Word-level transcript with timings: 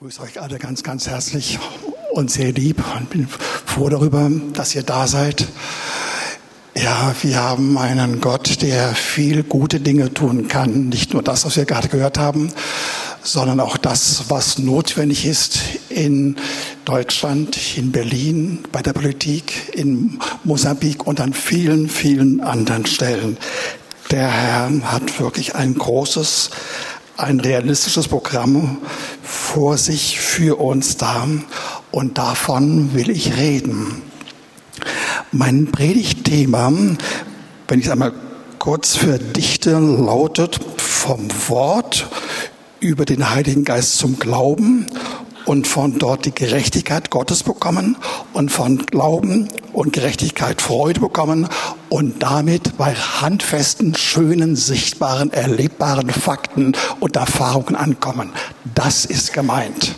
grüße 0.00 0.22
euch 0.22 0.40
alle 0.40 0.60
ganz, 0.60 0.84
ganz 0.84 1.08
herzlich 1.08 1.58
und 2.12 2.30
sehr 2.30 2.52
lieb 2.52 2.84
und 2.96 3.10
bin 3.10 3.26
froh 3.26 3.88
darüber, 3.88 4.30
dass 4.52 4.72
ihr 4.76 4.84
da 4.84 5.08
seid. 5.08 5.48
Ja, 6.76 7.12
wir 7.20 7.34
haben 7.34 7.76
einen 7.76 8.20
Gott, 8.20 8.62
der 8.62 8.94
viel 8.94 9.42
gute 9.42 9.80
Dinge 9.80 10.14
tun 10.14 10.46
kann. 10.46 10.88
Nicht 10.88 11.14
nur 11.14 11.24
das, 11.24 11.44
was 11.44 11.56
wir 11.56 11.64
gerade 11.64 11.88
gehört 11.88 12.16
haben, 12.16 12.52
sondern 13.24 13.58
auch 13.58 13.76
das, 13.76 14.26
was 14.28 14.58
notwendig 14.58 15.26
ist 15.26 15.58
in 15.88 16.36
Deutschland, 16.84 17.58
in 17.76 17.90
Berlin, 17.90 18.60
bei 18.70 18.82
der 18.82 18.92
Politik, 18.92 19.74
in 19.74 20.20
Mosambik 20.44 21.08
und 21.08 21.20
an 21.20 21.32
vielen, 21.32 21.88
vielen 21.88 22.40
anderen 22.40 22.86
Stellen. 22.86 23.36
Der 24.12 24.30
Herr 24.30 24.70
hat 24.84 25.18
wirklich 25.18 25.56
ein 25.56 25.74
großes 25.74 26.50
ein 27.18 27.40
realistisches 27.40 28.06
Programm 28.06 28.78
vor 29.22 29.76
sich 29.76 30.20
für 30.20 30.60
uns 30.60 30.96
da 30.96 31.26
und 31.90 32.16
davon 32.16 32.94
will 32.94 33.10
ich 33.10 33.36
reden. 33.36 34.02
Mein 35.32 35.66
Predigtthema, 35.66 36.72
wenn 37.66 37.78
ich 37.78 37.86
es 37.86 37.90
einmal 37.90 38.12
kurz 38.60 38.96
verdichte, 38.96 39.72
lautet 39.72 40.60
vom 40.76 41.28
Wort 41.48 42.08
über 42.78 43.04
den 43.04 43.28
Heiligen 43.28 43.64
Geist 43.64 43.98
zum 43.98 44.20
Glauben 44.20 44.86
und 45.44 45.66
von 45.66 45.98
dort 45.98 46.24
die 46.24 46.34
Gerechtigkeit 46.34 47.10
Gottes 47.10 47.42
bekommen 47.42 47.96
und 48.32 48.52
von 48.52 48.86
Glauben 48.86 49.48
und 49.72 49.92
Gerechtigkeit 49.92 50.62
Freude 50.62 51.00
bekommen 51.00 51.48
und 51.88 52.22
damit 52.22 52.76
bei 52.76 52.94
handfesten, 52.94 53.94
schönen, 53.94 54.56
sichtbaren, 54.56 55.32
erlebbaren 55.32 56.10
Fakten 56.10 56.76
und 57.00 57.16
Erfahrungen 57.16 57.76
ankommen. 57.76 58.32
Das 58.74 59.04
ist 59.04 59.32
gemeint. 59.32 59.94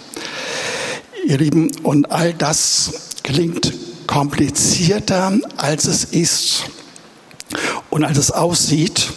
Ihr 1.27 1.39
Lieben, 1.39 1.71
und 1.83 2.11
all 2.11 2.33
das 2.33 2.93
klingt 3.23 3.73
komplizierter, 4.07 5.33
als 5.57 5.85
es 5.87 6.05
ist 6.05 6.65
und 7.91 8.05
als 8.05 8.19
es 8.19 8.31
aussieht 8.31 9.11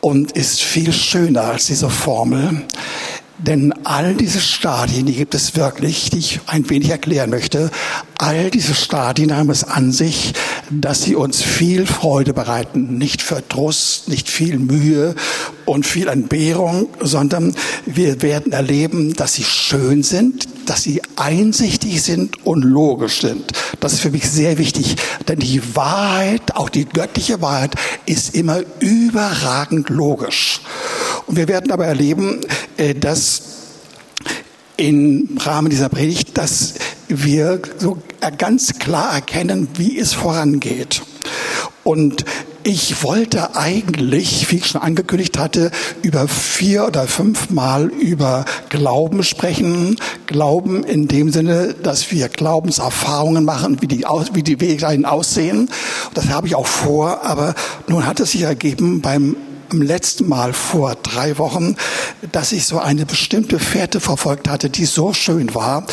und 0.00 0.32
ist 0.32 0.60
viel 0.60 0.92
schöner 0.92 1.42
als 1.42 1.66
diese 1.66 1.90
Formel. 1.90 2.62
Denn 3.38 3.72
all 3.84 4.14
diese 4.14 4.40
Stadien, 4.40 5.06
die 5.06 5.14
gibt 5.14 5.34
es 5.34 5.56
wirklich, 5.56 6.10
die 6.10 6.18
ich 6.18 6.40
ein 6.46 6.68
wenig 6.68 6.90
erklären 6.90 7.30
möchte. 7.30 7.70
All 8.18 8.50
diese 8.50 8.74
Stadien 8.74 9.34
haben 9.34 9.48
es 9.48 9.64
an 9.64 9.92
sich, 9.92 10.34
dass 10.70 11.02
sie 11.02 11.16
uns 11.16 11.42
viel 11.42 11.86
Freude 11.86 12.32
bereiten. 12.32 12.96
Nicht 12.96 13.22
Verdruss, 13.22 14.04
nicht 14.06 14.28
viel 14.28 14.58
Mühe 14.58 15.14
und 15.64 15.84
viel 15.84 16.08
Entbehrung, 16.08 16.88
sondern 17.00 17.54
wir 17.86 18.22
werden 18.22 18.52
erleben, 18.52 19.14
dass 19.14 19.34
sie 19.34 19.44
schön 19.44 20.02
sind, 20.02 20.48
dass 20.66 20.82
sie 20.82 21.02
einsichtig 21.16 22.02
sind 22.02 22.46
und 22.46 22.62
logisch 22.62 23.20
sind. 23.20 23.52
Das 23.80 23.92
ist 23.92 24.00
für 24.00 24.10
mich 24.10 24.28
sehr 24.30 24.58
wichtig, 24.58 24.96
denn 25.26 25.40
die 25.40 25.74
Wahrheit, 25.74 26.54
auch 26.54 26.68
die 26.68 26.84
göttliche 26.84 27.42
Wahrheit, 27.42 27.74
ist 28.06 28.34
immer 28.34 28.60
überragend 28.78 29.90
logisch. 29.90 30.60
Und 31.26 31.36
wir 31.36 31.48
werden 31.48 31.72
aber 31.72 31.86
erleben, 31.86 32.40
äh, 32.76 32.94
dass 32.94 33.42
im 34.76 35.36
Rahmen 35.38 35.68
dieser 35.68 35.88
Predigt, 35.88 36.38
dass 36.38 36.74
wir 37.10 37.60
so 37.78 37.98
ganz 38.38 38.78
klar 38.78 39.14
erkennen, 39.14 39.68
wie 39.76 39.98
es 39.98 40.12
vorangeht. 40.12 41.02
Und 41.84 42.24
ich 42.62 43.02
wollte 43.02 43.56
eigentlich, 43.56 44.50
wie 44.50 44.56
ich 44.56 44.66
schon 44.66 44.82
angekündigt 44.82 45.38
hatte, 45.38 45.70
über 46.02 46.28
vier 46.28 46.86
oder 46.86 47.06
fünf 47.06 47.48
Mal 47.48 47.86
über 47.86 48.44
Glauben 48.68 49.22
sprechen. 49.22 49.96
Glauben 50.26 50.84
in 50.84 51.08
dem 51.08 51.32
Sinne, 51.32 51.74
dass 51.82 52.12
wir 52.12 52.28
Glaubenserfahrungen 52.28 53.44
machen, 53.44 53.78
wie 53.80 53.86
die, 53.86 54.04
wie 54.34 54.42
die 54.42 54.60
Wege 54.60 54.82
dahin 54.82 55.06
aussehen. 55.06 55.70
Das 56.12 56.28
habe 56.28 56.48
ich 56.48 56.54
auch 56.54 56.66
vor, 56.66 57.24
aber 57.24 57.54
nun 57.88 58.06
hat 58.06 58.20
es 58.20 58.32
sich 58.32 58.42
ergeben 58.42 59.00
beim 59.00 59.36
am 59.70 59.82
letzten 59.82 60.28
Mal 60.28 60.52
vor 60.52 60.96
drei 60.96 61.38
Wochen, 61.38 61.76
dass 62.32 62.52
ich 62.52 62.66
so 62.66 62.78
eine 62.78 63.06
bestimmte 63.06 63.58
Fährte 63.58 64.00
verfolgt 64.00 64.48
hatte, 64.48 64.68
die 64.68 64.84
so 64.84 65.12
schön 65.12 65.54
war, 65.54 65.86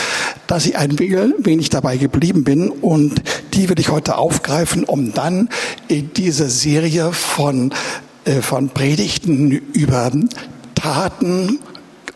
dass 0.47 0.65
ich 0.65 0.77
ein 0.77 0.97
wenig 0.99 1.69
dabei 1.69 1.97
geblieben 1.97 2.43
bin 2.43 2.69
und 2.69 3.21
die 3.53 3.69
will 3.69 3.79
ich 3.79 3.89
heute 3.89 4.17
aufgreifen, 4.17 4.83
um 4.83 5.13
dann 5.13 5.49
in 5.88 6.11
diese 6.13 6.49
Serie 6.49 7.13
von, 7.13 7.73
äh, 8.25 8.41
von 8.41 8.69
Predigten 8.69 9.51
über 9.51 10.11
Taten 10.75 11.59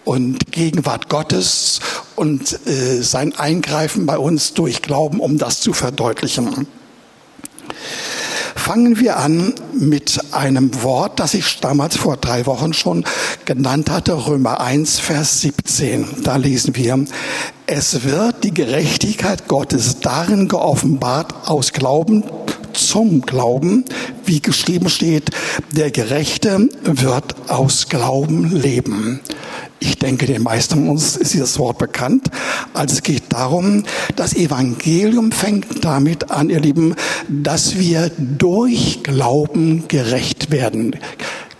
und 0.04 0.52
Gegenwart 0.52 1.10
Gottes 1.10 1.80
und 2.16 2.60
äh, 2.68 3.02
sein 3.02 3.36
Eingreifen 3.38 4.06
bei 4.06 4.18
uns 4.18 4.54
durch 4.54 4.82
Glauben, 4.82 5.20
um 5.20 5.38
das 5.38 5.62
zu 5.62 5.74
verdeutlichen. 5.74 6.68
Fangen 8.64 9.00
wir 9.00 9.18
an 9.18 9.56
mit 9.74 10.22
einem 10.32 10.84
Wort, 10.84 11.20
das 11.20 11.34
ich 11.34 11.60
damals 11.62 11.98
vor 11.98 12.16
drei 12.16 12.46
Wochen 12.46 12.74
schon 12.74 13.04
genannt 13.44 13.90
hatte, 13.90 14.28
Römer 14.28 14.62
1, 14.62 15.00
Vers 15.00 15.42
17. 15.42 16.24
Da 16.24 16.36
lesen 16.36 16.76
wir, 16.76 17.04
es 17.66 18.04
wird 18.04 18.44
die 18.44 18.54
Gerechtigkeit 18.54 19.48
Gottes 19.48 20.00
darin 20.00 20.48
geoffenbart 20.48 21.50
aus 21.50 21.74
Glauben 21.74 22.24
zum 22.88 23.22
Glauben, 23.22 23.86
wie 24.26 24.42
geschrieben 24.42 24.90
steht, 24.90 25.32
der 25.72 25.92
Gerechte 25.92 26.70
wird 26.84 27.50
aus 27.50 27.88
Glauben 27.90 28.56
leben. 28.56 29.22
Ich 29.80 29.98
denke, 29.98 30.28
den 30.28 30.44
meisten 30.44 30.76
von 30.76 30.90
uns 30.90 31.16
ist 31.18 31.34
dieses 31.34 31.58
Wort 31.58 31.80
bekannt. 31.80 32.28
Also 32.74 32.96
es 32.96 33.04
geht 33.04 33.24
darum, 33.30 33.84
das 34.16 34.36
Evangelium 34.36 35.32
fängt 35.32 35.84
damit 35.84 36.30
an, 36.30 36.52
ihr 36.52 36.60
Lieben, 36.60 36.96
dass 37.28 37.80
wir 37.80 38.12
durch 38.18 39.02
Glauben 39.02 39.88
gerecht 39.88 40.52
werden. 40.52 40.96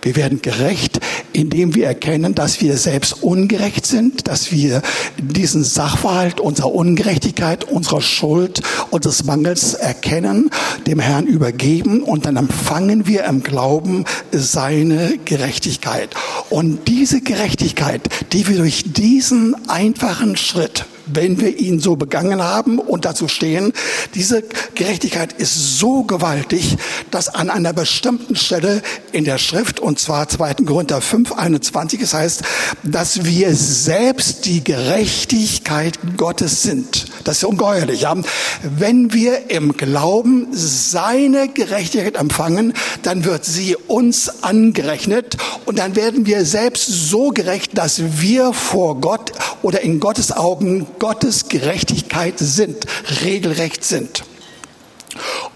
Wir 0.02 0.16
werden 0.16 0.42
gerecht, 0.42 0.98
indem 1.32 1.76
wir 1.76 1.86
erkennen, 1.86 2.34
dass 2.34 2.60
wir 2.60 2.76
selbst 2.76 3.22
ungerecht 3.22 3.86
sind, 3.86 4.26
dass 4.26 4.50
wir 4.50 4.82
diesen 5.16 5.62
Sachverhalt 5.62 6.40
unserer 6.40 6.74
Ungerechtigkeit, 6.74 7.64
unserer 7.64 8.02
Schuld, 8.02 8.62
unseres 8.90 9.24
Mangels 9.24 9.74
erkennen, 9.74 10.50
dem 10.88 10.98
Herrn 10.98 11.26
übergeben 11.26 12.02
und 12.02 12.26
dann 12.26 12.36
empfangen 12.36 13.06
wir 13.06 13.24
im 13.24 13.44
Glauben 13.44 14.04
seine 14.32 15.18
Gerechtigkeit. 15.24 16.10
Und 16.50 16.88
diese 16.88 17.20
Gerechtigkeit, 17.20 18.02
die 18.32 18.48
wir 18.48 18.58
durch 18.58 18.92
diesen 18.92 19.68
einfachen 19.68 20.36
Schritt 20.36 20.84
wenn 21.06 21.40
wir 21.40 21.58
ihn 21.58 21.80
so 21.80 21.96
begangen 21.96 22.42
haben 22.42 22.78
und 22.78 23.04
dazu 23.04 23.28
stehen. 23.28 23.72
Diese 24.14 24.42
Gerechtigkeit 24.74 25.32
ist 25.32 25.78
so 25.78 26.04
gewaltig, 26.04 26.76
dass 27.10 27.28
an 27.28 27.50
einer 27.50 27.72
bestimmten 27.72 28.36
Stelle 28.36 28.82
in 29.12 29.24
der 29.24 29.38
Schrift, 29.38 29.80
und 29.80 29.98
zwar 29.98 30.28
2. 30.28 30.54
Korinther 30.66 31.00
5, 31.00 31.32
21, 31.32 32.00
es 32.00 32.14
heißt, 32.14 32.42
dass 32.82 33.24
wir 33.24 33.54
selbst 33.54 34.46
die 34.46 34.62
Gerechtigkeit 34.64 35.98
Gottes 36.16 36.62
sind. 36.62 37.06
Das 37.24 37.38
ist 37.38 37.44
ungeheuerlich. 37.44 38.02
Ja? 38.02 38.16
Wenn 38.62 39.12
wir 39.12 39.50
im 39.50 39.76
Glauben 39.76 40.48
seine 40.52 41.48
Gerechtigkeit 41.48 42.16
empfangen, 42.16 42.74
dann 43.02 43.24
wird 43.24 43.44
sie 43.44 43.76
uns 43.88 44.42
angerechnet 44.42 45.36
und 45.64 45.78
dann 45.78 45.96
werden 45.96 46.26
wir 46.26 46.44
selbst 46.44 46.86
so 46.86 47.30
gerecht, 47.30 47.76
dass 47.78 48.20
wir 48.20 48.52
vor 48.52 49.00
Gott 49.00 49.32
oder 49.62 49.80
in 49.82 50.00
Gottes 50.00 50.32
Augen 50.32 50.86
Gottes 51.02 51.48
Gerechtigkeit 51.48 52.38
sind, 52.38 52.86
regelrecht 53.24 53.82
sind. 53.82 54.22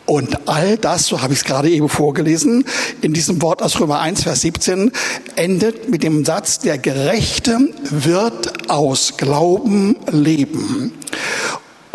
Und 0.04 0.48
all 0.48 0.76
das, 0.76 1.06
so 1.06 1.22
habe 1.22 1.34
ich 1.34 1.38
es 1.38 1.44
gerade 1.44 1.70
eben 1.70 1.88
vorgelesen, 1.88 2.64
in 3.00 3.12
diesem 3.12 3.40
Wort 3.40 3.62
aus 3.62 3.78
Römer 3.78 4.00
1, 4.00 4.24
Vers 4.24 4.40
17, 4.40 4.90
endet 5.36 5.88
mit 5.88 6.02
dem 6.02 6.24
Satz, 6.24 6.58
der 6.58 6.78
Gerechte 6.78 7.60
wird 7.90 8.68
aus 8.68 9.18
Glauben 9.18 9.94
leben. 10.10 10.93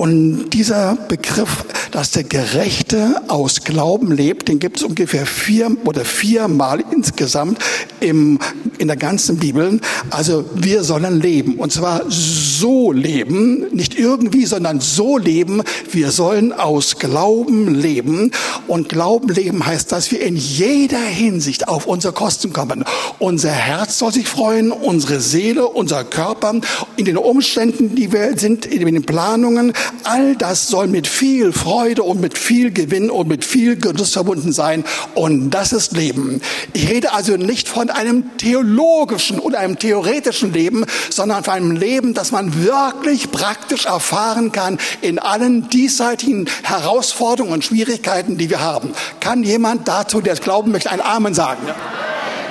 Und 0.02 0.50
dieser 0.50 0.96
Begriff, 0.96 1.64
dass 1.92 2.10
der 2.10 2.24
Gerechte 2.24 3.22
aus 3.28 3.64
Glauben 3.64 4.12
lebt, 4.12 4.48
den 4.48 4.58
gibt 4.58 4.78
es 4.78 4.84
ungefähr 4.84 5.28
vier 5.28 5.78
oder 5.86 6.06
viermal 6.06 6.84
insgesamt 6.92 7.60
im, 8.00 8.40
in 8.80 8.88
der 8.88 8.98
ganzen 8.98 9.38
Bibel. 9.38 9.80
Also 10.10 10.46
wir 10.56 10.84
sollen 10.84 11.22
leben. 11.22 11.54
Und 11.58 11.72
zwar 11.72 12.02
so 12.10 12.92
leben, 12.92 13.68
nicht 13.74 13.94
irgendwie, 13.94 14.48
sondern 14.48 14.80
so 14.80 15.20
leben. 15.20 15.62
Wir 15.92 16.10
sollen 16.10 16.52
aus 16.52 16.98
Glauben 16.98 17.76
leben. 17.76 18.32
Und 18.68 18.90
Glauben 18.90 19.30
leben 19.30 19.64
heißt, 19.64 19.92
dass 19.92 20.10
wir 20.10 20.22
in 20.22 20.36
jeder 20.36 20.98
Hinsicht 20.98 21.68
auf 21.68 21.86
unsere 21.86 22.14
Kosten 22.14 22.54
kommen. 22.54 22.86
Unser 23.20 23.52
Herz 23.52 24.00
soll 24.00 24.14
sich 24.14 24.28
freuen, 24.28 24.72
unsere 24.72 25.20
Seele, 25.20 25.68
unser 25.68 26.04
Körper, 26.04 26.56
in 26.96 27.06
den 27.06 27.18
Umständen, 27.18 27.94
die 27.94 28.12
wir 28.12 28.36
sind, 28.40 28.66
in 28.66 28.84
den 28.84 29.04
Planungen, 29.04 29.74
all 30.04 30.36
das 30.36 30.68
soll 30.68 30.88
mit 30.88 31.08
viel 31.08 31.52
Freude 31.52 32.04
und 32.04 32.22
mit 32.22 32.38
viel 32.38 32.72
Gewinn 32.72 33.10
und 33.10 33.28
mit 33.28 33.46
viel 33.46 33.76
Genuss 33.76 34.14
verbunden 34.14 34.52
sein. 34.52 34.84
Und 35.16 35.52
das 35.52 35.74
ist 35.74 35.94
Leben. 35.94 36.42
Ich 36.74 36.90
rede 36.90 37.14
also 37.14 37.38
nicht 37.38 37.70
von 37.70 37.90
einem 37.90 38.38
theologischen 38.38 39.40
oder 39.40 39.60
einem 39.60 39.78
theoretischen 39.80 40.54
Leben, 40.54 40.86
sondern 41.10 41.44
von 41.44 41.54
einem 41.54 41.72
Leben, 41.72 42.14
das 42.14 42.32
man 42.32 42.64
wirklich 42.64 43.32
praktisch 43.32 43.86
erfahren 43.86 44.52
kann 44.52 44.78
in 45.02 45.20
allen 45.20 45.70
diesseitigen 45.70 46.50
Herausforderungen 46.64 47.54
und 47.54 47.64
Schwierigkeiten, 47.64 48.38
die 48.38 48.50
wir 48.50 48.62
haben. 48.62 48.94
Kann 49.20 49.44
jemand 49.44 49.88
dazu, 49.88 50.22
der 50.22 50.34
es 50.34 50.42
glauben 50.42 50.72
möchte, 50.72 50.92
ein 50.92 51.02
Amen 51.02 51.34
sagen? 51.34 51.68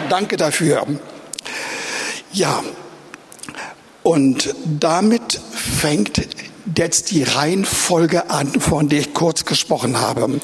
Danke 0.09 0.37
dafür. 0.37 0.87
Ja, 2.33 2.63
und 4.03 4.55
damit 4.65 5.41
fängt 5.53 6.23
jetzt 6.77 7.11
die 7.11 7.23
Reihenfolge 7.23 8.31
an, 8.31 8.49
von 8.49 8.89
der 8.89 9.01
ich 9.01 9.15
kurz 9.15 9.45
gesprochen 9.45 10.01
habe. 10.01 10.41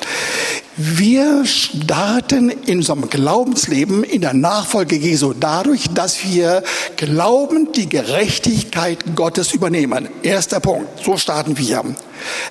Wir 0.77 1.47
starten 1.47 2.51
in 2.51 2.79
unserem 2.79 3.09
Glaubensleben, 3.09 4.05
in 4.05 4.21
der 4.21 4.35
Nachfolge 4.35 4.97
Jesu 4.97 5.33
dadurch, 5.33 5.89
dass 5.95 6.25
wir 6.25 6.63
glaubend 6.97 7.77
die 7.77 7.89
Gerechtigkeit 7.89 9.17
Gottes 9.17 9.53
übernehmen. 9.53 10.09
Erster 10.23 10.61
Punkt. 10.61 11.05
So 11.05 11.17
starten 11.17 11.57
wir. 11.59 11.83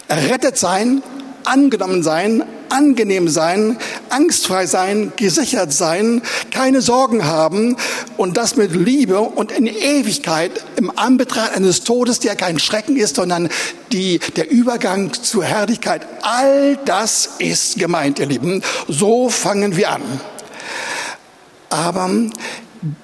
Errettet 0.08 0.58
sein, 0.58 1.04
angenommen 1.48 2.04
sein, 2.04 2.44
angenehm 2.70 3.28
sein, 3.28 3.78
angstfrei 4.10 4.66
sein, 4.66 5.14
gesichert 5.16 5.72
sein, 5.74 6.22
keine 6.52 6.82
Sorgen 6.82 7.26
haben 7.26 7.78
und 8.18 8.38
das 8.38 8.56
mit 8.56 8.74
Liebe 8.74 9.20
und 9.20 9.52
in 9.52 9.68
Ewigkeit 9.68 10.52
im 10.76 10.92
Anbetracht 10.98 11.56
eines 11.56 11.84
Todes, 11.84 12.20
der 12.20 12.36
kein 12.36 12.60
Schrecken 12.60 12.98
ist, 12.98 13.16
sondern 13.16 13.50
die, 13.92 14.20
der 14.36 14.50
Übergang 14.50 15.14
zur 15.14 15.46
Herrlichkeit. 15.46 16.06
All 16.22 16.78
das 16.86 17.30
ist 17.40 17.78
gemeint, 17.78 18.20
ihr 18.20 18.26
Lieben. 18.26 18.62
So 18.88 19.30
fangen 19.30 19.78
wir 19.78 19.92
an. 19.92 20.02
Aber 21.70 22.10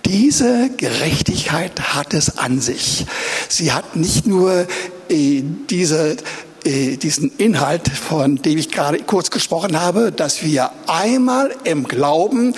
diese 0.05 0.69
Gerechtigkeit 0.77 1.95
hat 1.95 2.13
es 2.13 2.37
an 2.37 2.59
sich. 2.59 3.05
Sie 3.49 3.71
hat 3.71 3.95
nicht 3.95 4.27
nur 4.27 4.67
äh, 5.09 5.43
diese 5.69 6.17
diesen 6.65 7.31
Inhalt, 7.37 7.87
von 7.87 8.37
dem 8.37 8.57
ich 8.57 8.71
gerade 8.71 8.99
kurz 8.99 9.31
gesprochen 9.31 9.79
habe, 9.79 10.11
dass 10.11 10.43
wir 10.43 10.71
einmal 10.87 11.53
im 11.63 11.87
Glauben 11.87 12.53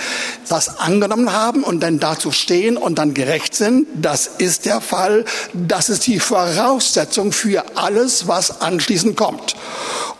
das 0.48 0.78
angenommen 0.78 1.32
haben 1.32 1.62
und 1.62 1.82
dann 1.82 1.98
dazu 1.98 2.30
stehen 2.30 2.76
und 2.76 2.98
dann 2.98 3.14
gerecht 3.14 3.54
sind. 3.54 3.86
Das 3.94 4.26
ist 4.26 4.66
der 4.66 4.80
Fall. 4.80 5.24
Das 5.54 5.88
ist 5.88 6.06
die 6.06 6.20
Voraussetzung 6.20 7.32
für 7.32 7.64
alles, 7.76 8.28
was 8.28 8.60
anschließend 8.60 9.16
kommt. 9.16 9.56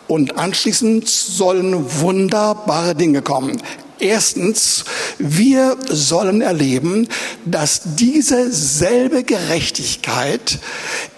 Und 0.07 0.37
anschließend 0.37 1.07
sollen 1.07 1.99
wunderbare 1.99 2.95
Dinge 2.95 3.21
kommen. 3.21 3.61
Erstens, 3.99 4.83
wir 5.17 5.77
sollen 5.87 6.41
erleben, 6.41 7.07
dass 7.45 7.81
diese 7.95 8.51
selbe 8.51 9.23
Gerechtigkeit, 9.23 10.59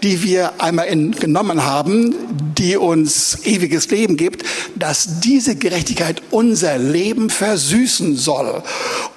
die 0.03 0.23
wir 0.23 0.61
einmal 0.61 0.87
genommen 1.11 1.65
haben, 1.65 2.15
die 2.57 2.77
uns 2.77 3.39
ewiges 3.45 3.89
Leben 3.89 4.15
gibt, 4.15 4.43
dass 4.75 5.19
diese 5.21 5.55
Gerechtigkeit 5.55 6.21
unser 6.29 6.77
Leben 6.77 7.29
versüßen 7.29 8.15
soll. 8.15 8.61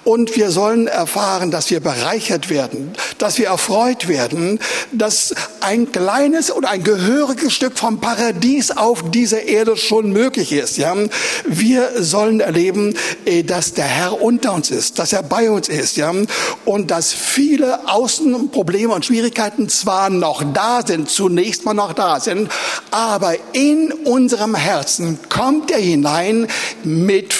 Und 0.04 0.34
wir 0.36 0.50
sollen 0.50 0.86
erfahren, 0.86 1.50
dass 1.50 1.70
wir 1.70 1.80
bereichert 1.80 2.48
werden, 2.48 2.92
dass 3.18 3.38
wir 3.38 3.48
erfreut 3.48 4.08
werden, 4.08 4.58
dass 4.92 5.34
ein 5.60 5.92
kleines 5.92 6.50
oder 6.50 6.70
ein 6.70 6.82
gehöriges 6.82 7.52
Stück 7.52 7.78
vom 7.78 8.00
Paradies 8.00 8.70
auf 8.70 9.10
dieser 9.10 9.42
Erde 9.42 9.76
schon 9.76 10.10
möglich 10.10 10.52
ist. 10.52 10.78
Ja? 10.78 10.94
Wir 11.46 12.02
sollen 12.02 12.40
erleben, 12.40 12.94
äh, 13.26 13.42
dass 13.42 13.74
der 13.74 13.84
Herr 13.84 14.22
unter 14.22 14.54
uns 14.54 14.70
ist, 14.70 14.98
dass 14.98 15.12
er 15.12 15.22
bei 15.22 15.50
uns 15.50 15.68
ist, 15.68 15.96
ja, 15.96 16.12
und 16.64 16.90
dass 16.90 17.12
viele 17.12 17.88
Außenprobleme 17.88 18.92
und 18.92 19.04
Schwierigkeiten 19.04 19.68
zwar 19.68 20.10
noch 20.10 20.42
da 20.52 20.80
sind, 20.86 21.10
zunächst 21.10 21.64
mal 21.64 21.74
noch 21.74 21.92
da 21.92 22.20
sind, 22.20 22.50
aber 22.90 23.34
in 23.52 23.92
unserem 24.04 24.54
Herzen 24.54 25.18
kommt 25.28 25.70
er 25.70 25.78
hinein 25.78 26.46
mit 26.84 27.34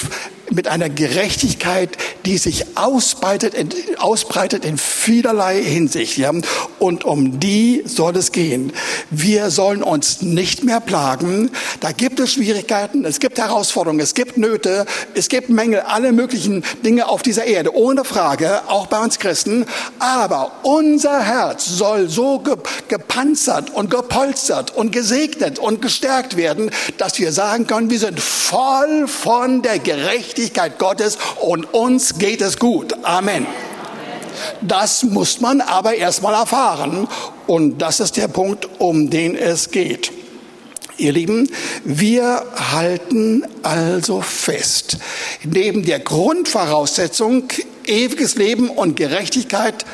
mit 0.51 0.67
einer 0.67 0.89
Gerechtigkeit, 0.89 1.97
die 2.25 2.37
sich 2.37 2.77
ausbreitet, 2.77 3.55
ausbreitet 3.99 4.65
in 4.65 4.77
vielerlei 4.77 5.61
Hinsicht. 5.61 6.17
Ja? 6.17 6.31
Und 6.79 7.05
um 7.05 7.39
die 7.39 7.83
soll 7.85 8.15
es 8.17 8.31
gehen. 8.31 8.73
Wir 9.09 9.49
sollen 9.49 9.81
uns 9.83 10.21
nicht 10.21 10.63
mehr 10.63 10.79
plagen. 10.79 11.51
Da 11.79 11.91
gibt 11.91 12.19
es 12.19 12.33
Schwierigkeiten, 12.33 13.05
es 13.05 13.19
gibt 13.19 13.39
Herausforderungen, 13.39 14.01
es 14.01 14.13
gibt 14.13 14.37
Nöte, 14.37 14.85
es 15.13 15.29
gibt 15.29 15.49
Mängel, 15.49 15.81
alle 15.81 16.11
möglichen 16.11 16.63
Dinge 16.83 17.07
auf 17.07 17.21
dieser 17.21 17.45
Erde, 17.45 17.75
ohne 17.75 18.03
Frage, 18.03 18.61
auch 18.67 18.87
bei 18.87 18.99
uns 18.99 19.19
Christen. 19.19 19.65
Aber 19.99 20.51
unser 20.63 21.21
Herz 21.21 21.65
soll 21.65 22.09
so 22.09 22.43
gepanzert 22.87 23.69
und 23.73 23.89
gepolstert 23.89 24.75
und 24.75 24.91
gesegnet 24.91 25.59
und 25.59 25.81
gestärkt 25.81 26.37
werden, 26.37 26.71
dass 26.97 27.19
wir 27.19 27.31
sagen 27.31 27.67
können, 27.67 27.89
wir 27.89 27.99
sind 27.99 28.19
voll 28.19 29.07
von 29.07 29.61
der 29.61 29.79
Gerechtigkeit 29.79 30.40
Gerechtigkeit 30.41 30.79
Gottes 30.79 31.19
und 31.39 31.71
uns 31.71 32.17
geht 32.17 32.41
es 32.41 32.57
gut. 32.57 32.95
Amen. 33.03 33.45
Das 34.61 35.03
muss 35.03 35.39
man 35.39 35.61
aber 35.61 35.93
erstmal 35.93 36.33
erfahren 36.33 37.07
und 37.45 37.79
das 37.79 37.99
ist 37.99 38.17
der 38.17 38.27
Punkt, 38.27 38.67
um 38.79 39.11
den 39.11 39.35
es 39.35 39.69
geht. 39.69 40.11
Ihr 40.97 41.11
Lieben, 41.11 41.47
wir 41.83 42.43
halten 42.71 43.45
also 43.61 44.21
fest, 44.21 44.97
neben 45.43 45.85
der 45.85 45.99
Grundvoraussetzung 45.99 47.43
ewiges 47.85 48.35
Leben 48.35 48.69
und 48.69 48.95
Gerechtigkeit 48.95 49.85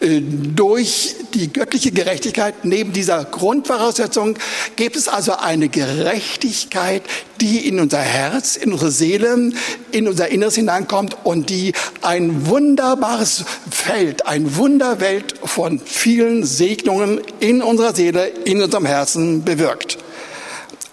durch 0.00 1.16
die 1.34 1.52
göttliche 1.52 1.90
Gerechtigkeit, 1.90 2.64
neben 2.64 2.92
dieser 2.92 3.24
Grundvoraussetzung, 3.24 4.38
gibt 4.76 4.96
es 4.96 5.08
also 5.08 5.32
eine 5.32 5.68
Gerechtigkeit, 5.68 7.02
die 7.40 7.66
in 7.68 7.80
unser 7.80 7.98
Herz, 7.98 8.56
in 8.56 8.72
unsere 8.72 8.92
Seele, 8.92 9.50
in 9.90 10.06
unser 10.06 10.28
Inneres 10.28 10.54
hineinkommt 10.54 11.16
und 11.24 11.50
die 11.50 11.72
ein 12.02 12.46
wunderbares 12.46 13.44
Feld, 13.70 14.26
ein 14.26 14.56
Wunderwelt 14.56 15.34
von 15.42 15.80
vielen 15.80 16.44
Segnungen 16.44 17.20
in 17.40 17.60
unserer 17.60 17.94
Seele, 17.94 18.28
in 18.28 18.62
unserem 18.62 18.86
Herzen 18.86 19.42
bewirkt. 19.44 19.98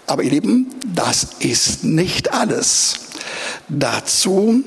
Aber 0.06 0.22
ihr 0.22 0.30
Lieben, 0.30 0.74
das 0.94 1.28
ist 1.40 1.84
nicht 1.84 2.32
alles. 2.32 2.94
Dazu 3.68 4.62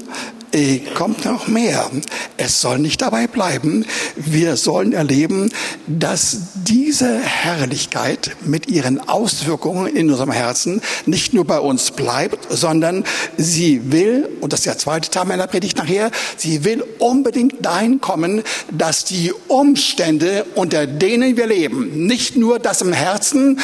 äh, 0.49 0.49
kommt 0.96 1.25
noch 1.25 1.48
mehr. 1.48 1.90
Es 2.38 2.62
soll 2.62 2.80
nicht 2.80 3.01
dabei 3.01 3.28
bleiben. 3.28 3.86
Wir 4.16 4.57
sollen 4.57 4.94
erleben, 4.94 5.51
dass 5.88 6.38
diese 6.56 7.19
Herrlichkeit 7.19 8.36
mit 8.46 8.68
ihren 8.68 9.00
Auswirkungen 9.07 9.88
in 9.88 10.09
unserem 10.09 10.31
Herzen 10.31 10.81
nicht 11.06 11.33
nur 11.33 11.45
bei 11.45 11.59
uns 11.59 11.92
bleibt, 11.92 12.47
sondern 12.50 13.04
sie 13.38 13.92
will, 13.92 14.30
und 14.42 14.54
das 14.54 14.62
ist 14.62 14.66
der 14.66 14.78
zweite 14.78 15.09
Teil 15.09 15.26
meiner 15.26 15.47
Predigt 15.47 15.78
nachher, 15.78 16.12
sie 16.38 16.64
will 16.64 16.83
unbedingt 17.00 17.66
dahin 17.66 18.02
kommen, 18.02 18.44
dass 18.71 19.06
die 19.06 19.33
Umstände, 19.47 20.45
unter 20.56 20.88
denen 20.88 21.38
wir 21.38 21.47
leben, 21.47 22.07
nicht 22.07 22.35
nur 22.35 22.59
das 22.59 22.81
im 22.81 22.94
Herzen, 22.94 23.59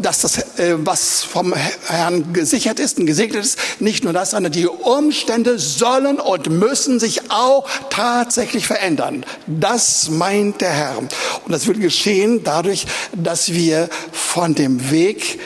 dass 0.00 0.20
das, 0.20 0.58
äh, 0.58 0.76
was 0.78 1.22
vom 1.24 1.54
Herrn 1.86 2.32
gesichert 2.32 2.78
ist 2.80 2.98
und 2.98 3.06
gesegnet 3.06 3.44
ist, 3.44 3.58
nicht 3.80 4.04
nur 4.04 4.12
das, 4.12 4.30
sondern 4.30 4.52
die 4.52 4.66
Umstände 4.66 5.58
sollen 5.58 6.17
und 6.20 6.50
müssen 6.50 7.00
sich 7.00 7.30
auch 7.30 7.68
tatsächlich 7.90 8.66
verändern. 8.66 9.24
Das 9.46 10.10
meint 10.10 10.60
der 10.60 10.70
Herr. 10.70 10.98
Und 10.98 11.10
das 11.48 11.66
will 11.66 11.78
geschehen 11.78 12.42
dadurch, 12.44 12.86
dass 13.14 13.52
wir 13.52 13.88
von 14.12 14.54
dem 14.54 14.90
Weg 14.90 15.40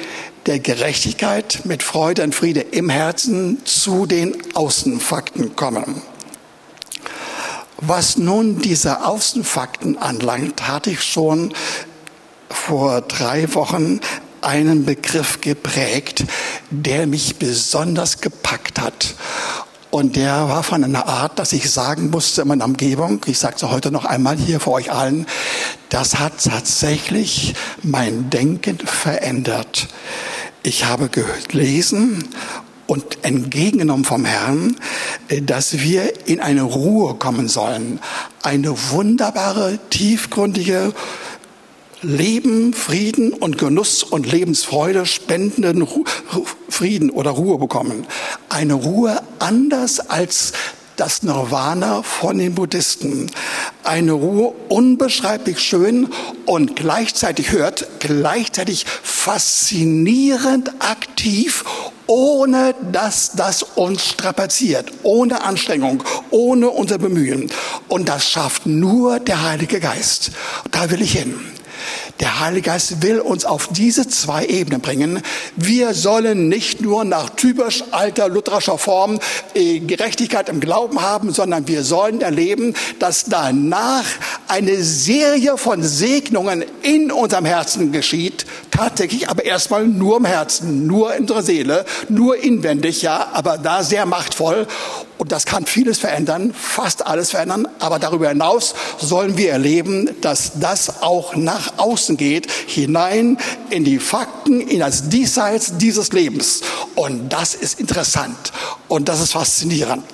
der 0.46 0.58
Gerechtigkeit 0.58 1.60
mit 1.64 1.82
Freude 1.82 2.24
und 2.24 2.34
Friede 2.34 2.60
im 2.60 2.88
Herzen 2.88 3.64
zu 3.64 4.06
den 4.06 4.36
Außenfakten 4.54 5.54
kommen. 5.54 6.02
Was 7.78 8.16
nun 8.16 8.60
diese 8.60 9.04
Außenfakten 9.04 9.98
anlangt, 9.98 10.68
hatte 10.68 10.90
ich 10.90 11.02
schon 11.02 11.52
vor 12.48 13.00
drei 13.00 13.52
Wochen 13.54 14.00
einen 14.40 14.84
Begriff 14.84 15.40
geprägt, 15.40 16.24
der 16.70 17.06
mich 17.06 17.36
besonders 17.36 18.20
gepackt 18.20 18.80
hat. 18.80 19.14
Und 19.92 20.16
der 20.16 20.48
war 20.48 20.62
von 20.62 20.82
einer 20.82 21.06
Art, 21.06 21.38
dass 21.38 21.52
ich 21.52 21.70
sagen 21.70 22.08
musste 22.08 22.40
in 22.40 22.48
meiner 22.48 22.64
Umgebung, 22.64 23.20
ich 23.26 23.38
sage 23.38 23.56
es 23.56 23.62
heute 23.62 23.92
noch 23.92 24.06
einmal 24.06 24.38
hier 24.38 24.58
vor 24.58 24.72
euch 24.72 24.90
allen, 24.90 25.26
das 25.90 26.18
hat 26.18 26.42
tatsächlich 26.42 27.52
mein 27.82 28.30
Denken 28.30 28.78
verändert. 28.78 29.88
Ich 30.62 30.86
habe 30.86 31.10
gelesen 31.10 32.26
und 32.86 33.18
entgegengenommen 33.20 34.06
vom 34.06 34.24
Herrn, 34.24 34.76
dass 35.42 35.80
wir 35.80 36.26
in 36.26 36.40
eine 36.40 36.62
Ruhe 36.62 37.16
kommen 37.16 37.48
sollen. 37.48 38.00
Eine 38.42 38.74
wunderbare, 38.92 39.78
tiefgründige, 39.90 40.94
Leben, 42.02 42.72
Frieden 42.72 43.32
und 43.32 43.58
Genuss 43.58 44.02
und 44.02 44.30
Lebensfreude 44.30 45.06
spendenden 45.06 45.86
Frieden 46.68 47.10
oder 47.10 47.30
Ruhe 47.30 47.58
bekommen. 47.58 48.06
Eine 48.48 48.74
Ruhe 48.74 49.22
anders 49.38 50.00
als 50.00 50.52
das 50.96 51.22
Nirvana 51.22 52.02
von 52.02 52.38
den 52.38 52.54
Buddhisten. 52.54 53.30
Eine 53.84 54.12
Ruhe 54.12 54.52
unbeschreiblich 54.68 55.60
schön 55.60 56.08
und 56.44 56.76
gleichzeitig 56.76 57.52
hört, 57.52 57.86
gleichzeitig 58.00 58.84
faszinierend 58.84 60.70
aktiv, 60.80 61.64
ohne 62.06 62.74
dass 62.90 63.32
das 63.32 63.62
uns 63.62 64.04
strapaziert, 64.04 64.92
ohne 65.02 65.44
Anstrengung, 65.44 66.02
ohne 66.30 66.68
unser 66.68 66.98
Bemühen. 66.98 67.50
Und 67.88 68.08
das 68.08 68.28
schafft 68.28 68.66
nur 68.66 69.20
der 69.20 69.42
Heilige 69.42 69.80
Geist. 69.80 70.32
Da 70.72 70.90
will 70.90 71.00
ich 71.00 71.12
hin. 71.12 71.51
Der 72.22 72.38
Heilige 72.38 72.70
Geist 72.70 73.02
will 73.02 73.18
uns 73.18 73.44
auf 73.44 73.66
diese 73.72 74.06
zwei 74.06 74.46
Ebenen 74.46 74.80
bringen. 74.80 75.20
Wir 75.56 75.92
sollen 75.92 76.48
nicht 76.48 76.80
nur 76.80 77.04
nach 77.04 77.30
typisch 77.30 77.82
alter 77.90 78.28
lutherischer 78.28 78.78
Form 78.78 79.18
äh, 79.54 79.80
Gerechtigkeit 79.80 80.48
im 80.48 80.60
Glauben 80.60 81.02
haben, 81.02 81.32
sondern 81.32 81.66
wir 81.66 81.82
sollen 81.82 82.20
erleben, 82.20 82.74
dass 83.00 83.24
danach 83.24 84.04
eine 84.46 84.84
Serie 84.84 85.58
von 85.58 85.82
Segnungen 85.82 86.64
in 86.82 87.10
unserem 87.10 87.44
Herzen 87.44 87.90
geschieht. 87.90 88.46
Tatsächlich, 88.70 89.28
aber 89.28 89.44
erstmal 89.44 89.88
nur 89.88 90.18
im 90.18 90.24
Herzen, 90.24 90.86
nur 90.86 91.14
in 91.14 91.22
unserer 91.22 91.42
Seele, 91.42 91.84
nur 92.08 92.36
inwendig, 92.36 93.02
ja, 93.02 93.30
aber 93.32 93.58
da 93.58 93.82
sehr 93.82 94.06
machtvoll. 94.06 94.68
Und 95.22 95.30
das 95.30 95.46
kann 95.46 95.66
vieles 95.66 95.98
verändern, 95.98 96.52
fast 96.52 97.06
alles 97.06 97.30
verändern. 97.30 97.68
Aber 97.78 98.00
darüber 98.00 98.30
hinaus 98.30 98.74
sollen 98.98 99.36
wir 99.36 99.52
erleben, 99.52 100.10
dass 100.20 100.58
das 100.58 101.00
auch 101.00 101.36
nach 101.36 101.78
außen 101.78 102.11
geht, 102.16 102.50
hinein 102.66 103.38
in 103.70 103.84
die 103.84 103.98
Fakten, 103.98 104.60
in 104.60 104.80
das 104.80 105.08
Diesseits 105.08 105.78
dieses 105.78 106.12
Lebens. 106.12 106.62
Und 106.94 107.32
das 107.32 107.54
ist 107.54 107.80
interessant 107.80 108.52
und 108.88 109.08
das 109.08 109.20
ist 109.20 109.32
faszinierend. 109.32 110.04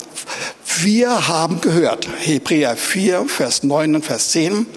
Wir 0.81 1.27
haben 1.27 1.61
gehört, 1.61 2.07
Hebräer 2.19 2.75
4, 2.75 3.25
Vers 3.27 3.63
9 3.63 3.95
und 3.95 4.05
Vers 4.05 4.31
10, 4.31 4.67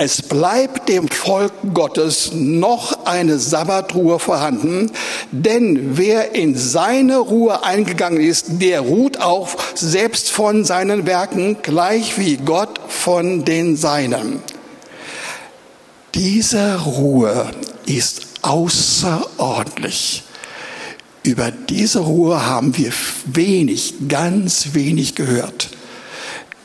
es 0.00 0.22
bleibt 0.22 0.88
dem 0.88 1.08
Volk 1.08 1.52
Gottes 1.74 2.30
noch 2.32 3.04
eine 3.04 3.40
Sabbatruhe 3.40 4.20
vorhanden, 4.20 4.92
denn 5.32 5.96
wer 5.98 6.36
in 6.36 6.56
seine 6.56 7.18
Ruhe 7.18 7.64
eingegangen 7.64 8.20
ist, 8.20 8.46
der 8.62 8.82
ruht 8.82 9.20
auch 9.20 9.48
selbst 9.74 10.30
von 10.30 10.64
seinen 10.64 11.04
Werken, 11.04 11.56
gleich 11.62 12.16
wie 12.16 12.36
Gott 12.36 12.78
von 12.86 13.44
den 13.44 13.76
Seinen. 13.76 14.40
Diese 16.18 16.80
Ruhe 16.80 17.48
ist 17.86 18.26
außerordentlich. 18.42 20.24
Über 21.22 21.52
diese 21.52 22.00
Ruhe 22.00 22.44
haben 22.44 22.76
wir 22.76 22.92
wenig, 23.26 23.94
ganz 24.08 24.70
wenig 24.72 25.14
gehört. 25.14 25.68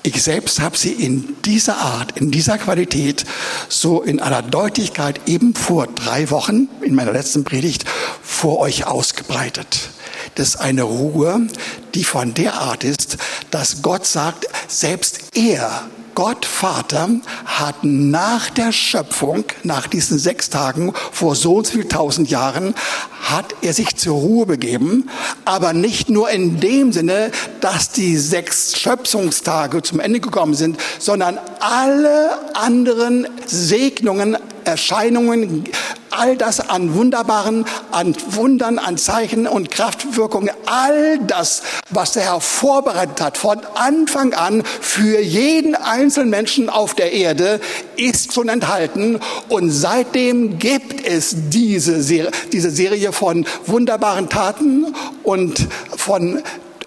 Ich 0.02 0.24
selbst 0.24 0.60
habe 0.60 0.76
sie 0.76 0.94
in 0.94 1.36
dieser 1.46 1.78
Art, 1.78 2.18
in 2.18 2.32
dieser 2.32 2.58
Qualität, 2.58 3.26
so 3.70 4.02
in 4.02 4.20
aller 4.20 4.42
Deutlichkeit 4.42 5.22
eben 5.28 5.54
vor 5.54 5.86
drei 5.86 6.32
Wochen 6.32 6.68
in 6.82 6.96
meiner 6.96 7.12
letzten 7.12 7.44
Predigt 7.44 7.86
vor 8.24 8.58
euch 8.58 8.88
ausgebreitet. 8.88 9.90
Das 10.34 10.50
ist 10.50 10.56
eine 10.56 10.82
Ruhe, 10.82 11.48
die 11.94 12.04
von 12.04 12.34
der 12.34 12.56
Art 12.56 12.84
ist, 12.84 13.18
dass 13.52 13.84
Gott 13.84 14.08
sagt, 14.08 14.48
selbst 14.68 15.20
er 15.36 15.84
Gott 16.16 16.46
Vater 16.46 17.10
hat 17.46 17.76
nach 17.84 18.50
der 18.50 18.72
Schöpfung, 18.72 19.46
nach 19.64 19.88
diesen 19.88 20.20
sechs 20.20 20.50
Tagen, 20.50 20.94
vor 21.12 21.36
so 21.36 21.56
und 21.56 21.68
so 21.68 21.74
viel 21.74 21.88
tausend 21.88 22.30
Jahren, 22.30 22.76
hat 23.22 23.56
er 23.62 23.74
sich 23.74 23.96
zur 23.96 24.18
Ruhe 24.18 24.46
begeben, 24.46 25.10
aber 25.46 25.74
nicht 25.74 26.10
nur 26.10 26.30
in 26.30 26.60
dem 26.60 26.92
Sinne, 26.92 27.32
dass 27.62 27.92
die 27.92 28.18
sechs 28.18 28.78
Schöpfungstage 28.78 29.82
zum 29.82 30.00
Ende 30.00 30.20
gekommen 30.20 30.54
sind, 30.54 30.80
sondern 31.00 31.40
alle 31.60 32.38
anderen 32.54 33.28
Segnungen 33.46 34.38
Erscheinungen, 34.66 35.66
all 36.18 36.38
das 36.38 36.70
an 36.70 36.94
Wunderbaren, 36.96 37.66
an 37.92 38.16
Wundern, 38.30 38.80
an 38.80 38.98
Zeichen 38.98 39.48
und 39.48 39.72
Kraftwirkungen, 39.72 40.52
all 40.66 41.20
das, 41.20 41.64
was 41.90 42.14
der 42.14 42.24
Herr 42.24 42.42
vorbereitet 42.42 43.22
hat 43.22 43.38
von 43.38 43.60
Anfang 43.76 44.34
an 44.34 44.64
für 44.64 45.20
jeden 45.20 45.76
einzelnen 45.76 46.30
Menschen 46.30 46.70
auf 46.70 46.94
der 46.94 47.12
Erde, 47.14 47.60
ist 47.96 48.34
schon 48.34 48.50
enthalten. 48.50 49.20
Und 49.50 49.72
seitdem 49.72 50.60
gibt 50.60 51.06
es 51.06 51.36
diese 51.50 52.02
Serie, 52.02 52.32
diese 52.52 52.70
Serie 52.70 53.12
von 53.12 53.46
wunderbaren 53.66 54.30
Taten 54.30 54.94
und 55.24 55.68
von 55.96 56.42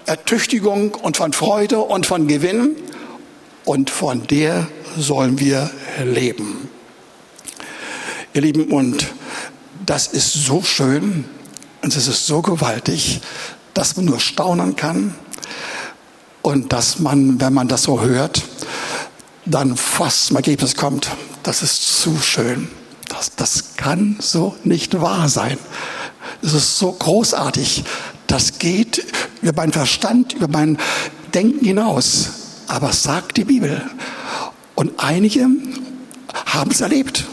Ertüchtigung 0.06 0.94
und 0.94 1.16
von 1.16 1.32
Freude 1.32 1.78
und 1.78 2.06
von 2.06 2.28
Gewinn. 2.28 2.76
Und 3.64 3.90
von 3.90 4.26
der 4.28 4.68
sollen 4.96 5.40
wir 5.40 5.70
leben. 6.04 6.70
Ihr 8.32 8.42
Lieben, 8.42 8.66
und 8.66 9.06
das 9.86 10.08
ist 10.08 10.32
so 10.32 10.62
schön 10.62 11.24
und 11.82 11.96
es 11.96 12.08
ist 12.08 12.26
so 12.26 12.42
gewaltig, 12.42 13.20
dass 13.72 13.96
man 13.96 14.06
nur 14.06 14.18
staunen 14.18 14.74
kann 14.74 15.14
und 16.42 16.72
dass 16.72 16.98
man, 16.98 17.40
wenn 17.40 17.54
man 17.54 17.68
das 17.68 17.84
so 17.84 18.00
hört, 18.00 18.42
dann 19.44 19.76
fast 19.76 20.26
zum 20.26 20.36
Ergebnis 20.36 20.74
kommt, 20.74 21.10
das 21.44 21.62
ist 21.62 22.00
zu 22.00 22.18
schön. 22.18 22.68
Das, 23.08 23.36
das 23.36 23.76
kann 23.76 24.16
so 24.20 24.56
nicht 24.64 25.00
wahr 25.00 25.28
sein. 25.28 25.58
Es 26.42 26.52
ist 26.52 26.78
so 26.78 26.90
großartig. 26.90 27.84
Das 28.26 28.58
geht 28.58 29.06
über 29.42 29.52
meinen 29.52 29.72
Verstand, 29.72 30.32
über 30.32 30.48
mein 30.48 30.76
Denken 31.32 31.64
hinaus. 31.64 32.30
Aber 32.66 32.90
es 32.90 33.04
sagt 33.04 33.36
die 33.36 33.44
Bibel. 33.44 33.88
Und 34.74 34.98
einige 34.98 35.46
haben 36.46 36.70
es 36.72 36.80
erlebt 36.80 37.26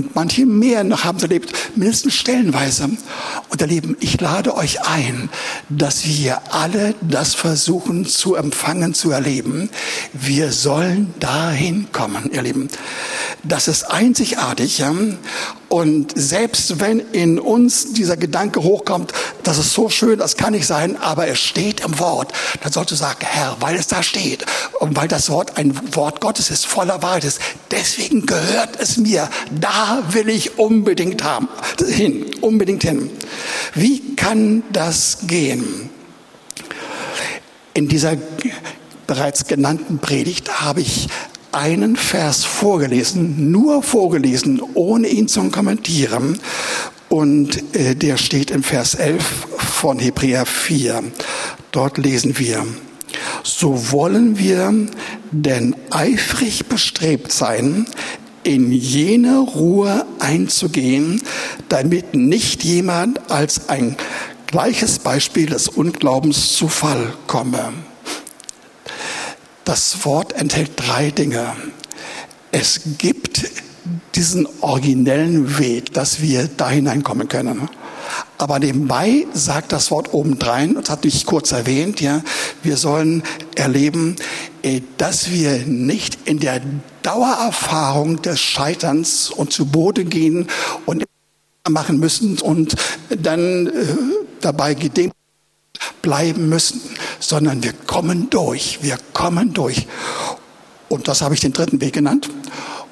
und 0.00 0.14
manche 0.14 0.46
mehr 0.46 0.82
noch 0.82 1.04
haben 1.04 1.18
es 1.18 1.24
erlebt, 1.24 1.52
mindestens 1.76 2.14
stellenweise. 2.14 2.88
Und 3.50 3.60
erleben, 3.60 3.98
ich 4.00 4.18
lade 4.18 4.56
euch 4.56 4.80
ein, 4.80 5.28
dass 5.68 6.06
wir 6.06 6.40
alle 6.54 6.94
das 7.02 7.34
versuchen 7.34 8.06
zu 8.06 8.34
empfangen, 8.34 8.94
zu 8.94 9.10
erleben. 9.10 9.68
Wir 10.14 10.52
sollen 10.52 11.12
dahin 11.20 11.92
kommen, 11.92 12.30
ihr 12.32 12.40
Lieben. 12.40 12.68
Das 13.42 13.68
ist 13.68 13.84
einzigartig. 13.84 14.82
Und 15.70 16.12
selbst 16.16 16.80
wenn 16.80 16.98
in 16.98 17.38
uns 17.38 17.92
dieser 17.92 18.16
Gedanke 18.16 18.60
hochkommt, 18.64 19.12
das 19.44 19.56
ist 19.56 19.72
so 19.72 19.88
schön, 19.88 20.18
das 20.18 20.36
kann 20.36 20.52
nicht 20.52 20.66
sein, 20.66 20.96
aber 20.96 21.28
es 21.28 21.38
steht 21.38 21.82
im 21.84 22.00
Wort, 22.00 22.32
dann 22.60 22.72
sollst 22.72 22.90
du 22.90 22.96
sagen, 22.96 23.20
Herr, 23.20 23.56
weil 23.60 23.76
es 23.76 23.86
da 23.86 24.02
steht 24.02 24.44
und 24.80 24.96
weil 24.96 25.06
das 25.06 25.30
Wort 25.30 25.58
ein 25.58 25.94
Wort 25.94 26.20
Gottes 26.20 26.50
ist, 26.50 26.66
voller 26.66 27.04
Wahrheit 27.04 27.22
ist, 27.22 27.40
deswegen 27.70 28.26
gehört 28.26 28.80
es 28.80 28.96
mir. 28.96 29.30
Da 29.60 30.02
will 30.10 30.28
ich 30.28 30.58
unbedingt 30.58 31.22
haben, 31.22 31.48
hin, 31.86 32.26
unbedingt 32.40 32.82
hin. 32.82 33.08
Wie 33.72 34.16
kann 34.16 34.64
das 34.72 35.18
gehen? 35.28 35.88
In 37.74 37.86
dieser 37.86 38.16
bereits 39.06 39.46
genannten 39.46 40.00
Predigt 40.00 40.62
habe 40.62 40.80
ich 40.80 41.06
einen 41.52 41.96
Vers 41.96 42.44
vorgelesen, 42.44 43.50
nur 43.50 43.82
vorgelesen, 43.82 44.60
ohne 44.74 45.08
ihn 45.08 45.28
zu 45.28 45.42
kommentieren. 45.50 46.38
Und 47.08 47.74
äh, 47.74 47.96
der 47.96 48.16
steht 48.16 48.50
im 48.50 48.62
Vers 48.62 48.94
11 48.94 49.48
von 49.56 49.98
Hebräer 49.98 50.46
4. 50.46 51.02
Dort 51.72 51.98
lesen 51.98 52.38
wir, 52.38 52.64
so 53.42 53.90
wollen 53.90 54.38
wir 54.38 54.72
denn 55.32 55.74
eifrig 55.90 56.66
bestrebt 56.66 57.32
sein, 57.32 57.86
in 58.42 58.72
jene 58.72 59.38
Ruhe 59.38 60.06
einzugehen, 60.18 61.22
damit 61.68 62.14
nicht 62.14 62.64
jemand 62.64 63.30
als 63.30 63.68
ein 63.68 63.96
gleiches 64.46 64.98
Beispiel 64.98 65.46
des 65.46 65.68
Unglaubens 65.68 66.54
zu 66.54 66.68
Fall 66.68 67.12
komme. 67.26 67.72
Das 69.64 70.04
Wort 70.04 70.32
enthält 70.32 70.72
drei 70.76 71.10
Dinge. 71.10 71.54
Es 72.50 72.80
gibt 72.98 73.48
diesen 74.14 74.48
originellen 74.60 75.58
Weg, 75.58 75.92
dass 75.92 76.20
wir 76.20 76.48
da 76.56 76.70
hineinkommen 76.70 77.28
können. 77.28 77.68
Aber 78.38 78.58
nebenbei 78.58 79.26
sagt 79.32 79.72
das 79.72 79.90
Wort 79.90 80.12
obendrein, 80.12 80.74
das 80.74 80.90
hat 80.90 81.04
ich 81.04 81.26
kurz 81.26 81.52
erwähnt, 81.52 82.00
ja, 82.00 82.22
wir 82.62 82.76
sollen 82.76 83.22
erleben, 83.54 84.16
äh, 84.62 84.80
dass 84.96 85.30
wir 85.30 85.58
nicht 85.66 86.18
in 86.24 86.40
der 86.40 86.60
Dauererfahrung 87.02 88.20
des 88.22 88.40
Scheiterns 88.40 89.30
und 89.30 89.52
zu 89.52 89.66
Boden 89.66 90.10
gehen 90.10 90.48
und 90.86 91.04
machen 91.68 92.00
müssen 92.00 92.38
und 92.40 92.74
dann 93.10 93.68
äh, 93.68 93.70
dabei 94.40 94.74
gedemütigt 94.74 95.19
bleiben 96.02 96.48
müssen, 96.48 96.80
sondern 97.18 97.62
wir 97.62 97.72
kommen 97.72 98.30
durch, 98.30 98.78
wir 98.82 98.98
kommen 99.12 99.52
durch. 99.52 99.86
Und 100.88 101.08
das 101.08 101.22
habe 101.22 101.34
ich 101.34 101.40
den 101.40 101.52
dritten 101.52 101.80
Weg 101.80 101.92
genannt. 101.92 102.28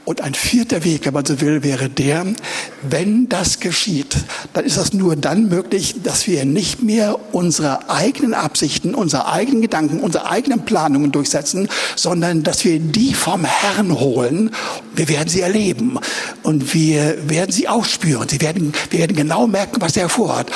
Und 0.08 0.22
ein 0.22 0.32
vierter 0.32 0.84
Weg, 0.84 1.04
wenn 1.04 1.12
man 1.12 1.26
so 1.26 1.38
will, 1.42 1.62
wäre 1.62 1.90
der, 1.90 2.24
wenn 2.80 3.28
das 3.28 3.60
geschieht, 3.60 4.16
dann 4.54 4.64
ist 4.64 4.78
das 4.78 4.94
nur 4.94 5.16
dann 5.16 5.50
möglich, 5.50 5.96
dass 6.02 6.26
wir 6.26 6.46
nicht 6.46 6.82
mehr 6.82 7.18
unsere 7.34 7.90
eigenen 7.90 8.32
Absichten, 8.32 8.94
unsere 8.94 9.30
eigenen 9.30 9.60
Gedanken, 9.60 10.00
unsere 10.00 10.30
eigenen 10.30 10.64
Planungen 10.64 11.12
durchsetzen, 11.12 11.68
sondern 11.94 12.42
dass 12.42 12.64
wir 12.64 12.80
die 12.80 13.12
vom 13.12 13.44
Herrn 13.44 14.00
holen. 14.00 14.50
Wir 14.94 15.10
werden 15.10 15.28
sie 15.28 15.42
erleben 15.42 15.98
und 16.42 16.72
wir 16.72 17.28
werden 17.28 17.52
sie 17.52 17.68
ausspüren. 17.68 18.30
Sie 18.30 18.40
werden, 18.40 18.72
wir 18.88 19.00
werden 19.00 19.14
genau 19.14 19.46
merken, 19.46 19.82
was 19.82 19.94
er 19.98 20.08
vorhat. 20.08 20.50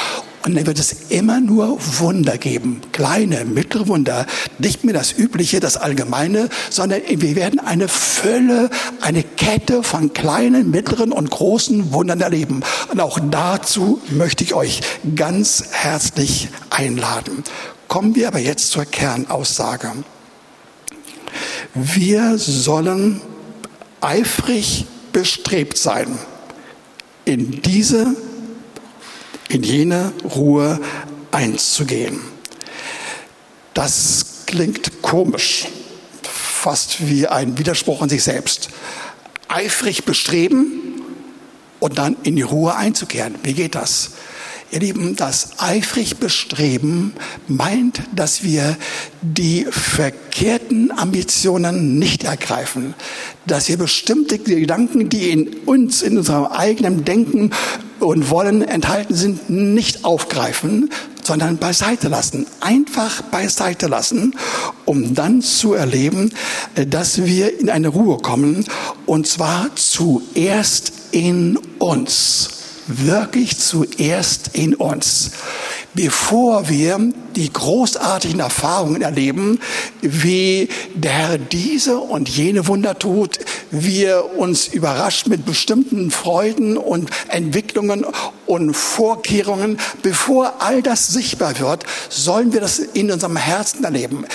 Und 0.45 0.57
dann 0.57 0.67
wird 0.67 0.79
es 0.79 0.93
immer 1.11 1.41
nur 1.41 1.79
Wunder 2.01 2.37
geben. 2.37 2.81
Kleine, 2.93 3.45
mittlere 3.45 3.87
Wunder. 3.87 4.27
Nicht 4.59 4.83
mehr 4.83 4.95
das 4.95 5.13
Übliche, 5.13 5.61
das 5.61 5.77
Allgemeine, 5.77 6.49
sondern 6.69 7.01
wir 7.07 7.37
werden 7.37 7.61
eine 7.61 7.87
Fülle, 7.87 8.69
eine 9.01 9.23
Kette 9.23 9.83
von 9.85 10.13
kleinen, 10.13 10.71
mittleren 10.71 11.13
und 11.13 11.31
großen 11.31 11.93
Wundern 11.93 12.21
erleben. 12.21 12.63
Und 12.91 13.01
auch 13.01 13.21
dazu 13.31 14.01
möchte 14.11 14.43
ich 14.43 14.55
euch 14.55 14.81
ganz 15.15 15.65
herzlich 15.71 16.49
einladen. 16.71 17.45
Kommen 17.87 18.17
wir 18.17 18.27
aber 18.27 18.41
jetzt 18.41 18.71
zur 18.71 18.85
Kernaussage. 18.85 19.93
Wir 21.75 22.37
sollen 22.37 23.21
eifrig 24.01 24.87
bestrebt 25.13 25.79
sein, 25.79 26.19
in 27.25 27.63
diese 27.63 28.17
in 29.53 29.63
jene 29.63 30.13
Ruhe 30.25 30.81
einzugehen. 31.31 32.21
Das 33.75 34.45
klingt 34.47 35.03
komisch, 35.03 35.69
fast 36.23 37.07
wie 37.07 37.27
ein 37.27 37.59
Widerspruch 37.59 38.03
in 38.03 38.09
sich 38.09 38.23
selbst. 38.23 38.71
Eifrig 39.49 40.05
bestreben 40.05 41.03
und 41.81 41.99
dann 41.99 42.17
in 42.23 42.37
die 42.37 42.43
Ruhe 42.43 42.75
einzukehren. 42.75 43.35
Wie 43.43 43.53
geht 43.53 43.75
das? 43.75 44.13
Ihr 44.73 44.81
Lieben, 44.81 45.17
das 45.17 45.51
eifrig 45.59 46.17
Bestreben 46.17 47.13
meint, 47.47 48.01
dass 48.17 48.43
wir 48.43 48.79
die 49.21 49.67
verkehrten 49.71 50.91
Ambitionen 50.91 51.99
nicht 51.99 52.25
ergreifen, 52.25 52.95
dass 53.47 53.69
wir 53.69 53.77
bestimmte 53.77 54.39
Gedanken, 54.39 55.11
die 55.11 55.29
in 55.29 55.49
uns, 55.67 56.01
in 56.01 56.17
unserem 56.17 56.47
eigenen 56.47 57.05
Denken 57.05 57.51
und 58.01 58.31
Wollen 58.31 58.63
enthalten 58.63 59.15
sind, 59.15 59.51
nicht 59.51 60.07
aufgreifen, 60.07 60.89
sondern 61.23 61.59
beiseite 61.59 62.09
lassen. 62.09 62.47
Einfach 62.61 63.21
beiseite 63.25 63.89
lassen, 63.89 64.35
um 64.87 65.15
dann 65.15 65.43
zu 65.43 65.75
erleben, 65.75 66.33
dass 66.89 67.27
wir 67.27 67.61
in 67.61 67.69
eine 67.69 67.89
Ruhe 67.89 68.17
kommen, 68.17 68.65
und 69.05 69.27
zwar 69.27 69.69
zuerst 69.77 70.95
in 71.11 71.59
uns 71.79 72.62
wirklich 72.87 73.59
zuerst 73.59 74.51
in 74.55 74.75
uns. 74.75 75.33
Bevor 75.95 76.69
wir 76.69 77.13
die 77.37 77.53
großartigen 77.53 78.41
Erfahrungen 78.41 79.03
erleben, 79.03 79.61
wie 80.01 80.69
der 80.95 81.13
Herr 81.13 81.39
diese 81.39 81.99
und 81.99 82.29
jene 82.29 82.67
Wunder 82.67 82.99
tut, 82.99 83.39
wir 83.71 84.37
uns 84.37 84.69
überrascht 84.69 85.27
mit 85.27 85.45
bestimmten 85.45 86.11
Freuden 86.11 86.77
und 86.77 87.11
Entwicklungen 87.29 88.05
und 88.47 88.75
Vorkehrungen, 88.75 89.79
bevor 90.03 90.55
all 90.61 90.83
das 90.83 91.09
sichtbar 91.09 91.59
wird, 91.59 91.85
sollen 92.09 92.53
wir 92.53 92.61
das 92.61 92.79
in 92.79 93.11
unserem 93.11 93.37
Herzen 93.37 93.85
erleben. 93.85 94.27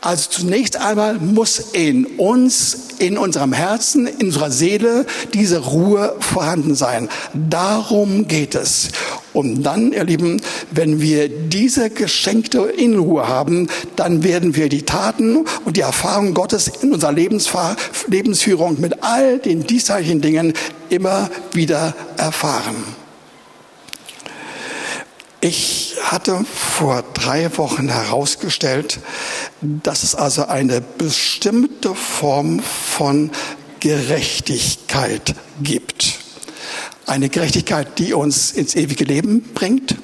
Also 0.00 0.30
zunächst 0.30 0.76
einmal 0.76 1.14
muss 1.14 1.58
in 1.72 2.06
uns, 2.06 2.88
in 2.98 3.18
unserem 3.18 3.52
Herzen, 3.52 4.06
in 4.06 4.28
unserer 4.28 4.50
Seele 4.50 5.06
diese 5.34 5.58
Ruhe 5.58 6.14
vorhanden 6.20 6.74
sein. 6.74 7.08
Darum 7.34 8.28
geht 8.28 8.54
es. 8.54 8.88
Und 9.32 9.62
dann, 9.62 9.92
ihr 9.92 10.04
Lieben, 10.04 10.40
wenn 10.70 11.00
wir 11.00 11.28
diese 11.28 11.90
geschenkte 12.08 12.60
Innenruhe 12.62 13.28
haben, 13.28 13.68
dann 13.96 14.24
werden 14.24 14.56
wir 14.56 14.70
die 14.70 14.84
Taten 14.84 15.44
und 15.66 15.76
die 15.76 15.82
Erfahrungen 15.82 16.32
Gottes 16.32 16.66
in 16.80 16.94
unserer 16.94 17.12
Lebensführung 17.12 18.80
mit 18.80 19.04
all 19.04 19.38
den 19.38 19.66
diesseitigen 19.66 20.22
Dingen 20.22 20.54
immer 20.88 21.28
wieder 21.52 21.94
erfahren. 22.16 22.76
Ich 25.42 25.96
hatte 26.02 26.46
vor 26.54 27.04
drei 27.12 27.54
Wochen 27.58 27.90
herausgestellt, 27.90 29.00
dass 29.60 30.02
es 30.02 30.14
also 30.14 30.46
eine 30.46 30.80
bestimmte 30.80 31.94
Form 31.94 32.60
von 32.60 33.30
Gerechtigkeit 33.80 35.34
gibt. 35.62 36.20
Eine 37.04 37.28
Gerechtigkeit, 37.28 37.98
die 37.98 38.14
uns 38.14 38.52
ins 38.52 38.74
ewige 38.74 39.04
Leben 39.04 39.42
bringt. 39.54 39.96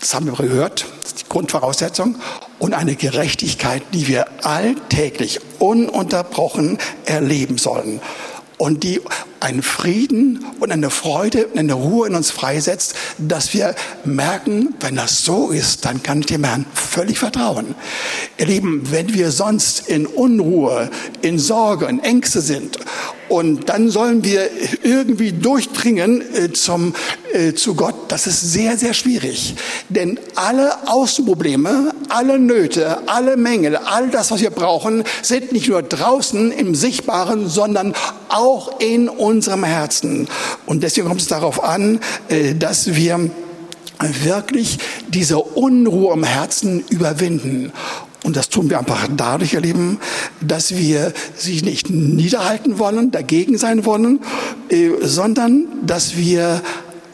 Das 0.00 0.14
haben 0.14 0.26
wir 0.26 0.34
gehört, 0.34 0.86
das 1.00 1.10
ist 1.10 1.20
die 1.22 1.28
Grundvoraussetzung. 1.28 2.16
Und 2.58 2.74
eine 2.74 2.94
Gerechtigkeit, 2.94 3.82
die 3.92 4.08
wir 4.08 4.26
alltäglich 4.44 5.40
ununterbrochen 5.58 6.78
erleben 7.04 7.58
sollen 7.58 8.00
und 8.58 8.82
die 8.82 9.00
einen 9.40 9.62
Frieden 9.62 10.44
und 10.60 10.72
eine 10.72 10.90
Freude 10.90 11.46
und 11.46 11.58
eine 11.58 11.74
Ruhe 11.74 12.08
in 12.08 12.14
uns 12.14 12.30
freisetzt, 12.30 12.94
dass 13.18 13.54
wir 13.54 13.74
merken, 14.04 14.74
wenn 14.80 14.96
das 14.96 15.24
so 15.24 15.50
ist, 15.50 15.84
dann 15.84 16.02
kann 16.02 16.20
ich 16.20 16.26
dem 16.26 16.44
Herrn 16.44 16.66
völlig 16.74 17.18
vertrauen. 17.18 17.74
Ihr 18.38 18.46
Lieben, 18.46 18.90
wenn 18.90 19.14
wir 19.14 19.30
sonst 19.30 19.88
in 19.88 20.06
Unruhe, 20.06 20.90
in 21.22 21.38
Sorge, 21.38 21.86
in 21.86 22.00
Ängste 22.00 22.40
sind 22.40 22.78
und 23.28 23.68
dann 23.68 23.90
sollen 23.90 24.24
wir 24.24 24.48
irgendwie 24.82 25.32
durchdringen 25.32 26.22
äh, 26.34 26.52
zum, 26.52 26.94
äh, 27.32 27.52
zu 27.52 27.74
Gott. 27.74 27.94
Das 28.08 28.26
ist 28.26 28.52
sehr, 28.52 28.76
sehr 28.78 28.94
schwierig. 28.94 29.54
Denn 29.88 30.18
alle 30.34 30.88
Außenprobleme, 30.88 31.92
alle 32.08 32.38
Nöte, 32.38 33.08
alle 33.08 33.36
Mängel, 33.36 33.76
all 33.76 34.08
das, 34.08 34.30
was 34.30 34.40
wir 34.40 34.50
brauchen, 34.50 35.04
sind 35.22 35.52
nicht 35.52 35.68
nur 35.68 35.82
draußen 35.82 36.52
im 36.52 36.74
Sichtbaren, 36.74 37.48
sondern 37.48 37.94
auch 38.28 38.80
in 38.80 39.08
unserem 39.08 39.64
Herzen. 39.64 40.28
Und 40.66 40.82
deswegen 40.82 41.08
kommt 41.08 41.20
es 41.20 41.28
darauf 41.28 41.62
an, 41.62 42.00
äh, 42.28 42.54
dass 42.54 42.94
wir 42.94 43.30
wirklich 44.22 44.78
diese 45.08 45.38
Unruhe 45.38 46.14
im 46.14 46.24
Herzen 46.24 46.84
überwinden. 46.88 47.72
Und 48.24 48.36
das 48.36 48.48
tun 48.48 48.68
wir 48.68 48.78
einfach 48.78 49.08
dadurch, 49.16 49.54
erleben, 49.54 50.00
dass 50.40 50.76
wir 50.76 51.12
sie 51.36 51.62
nicht 51.62 51.88
niederhalten 51.90 52.78
wollen, 52.78 53.10
dagegen 53.10 53.58
sein 53.58 53.84
wollen, 53.84 54.20
äh, 54.68 54.90
sondern 55.02 55.66
dass 55.86 56.16
wir 56.16 56.60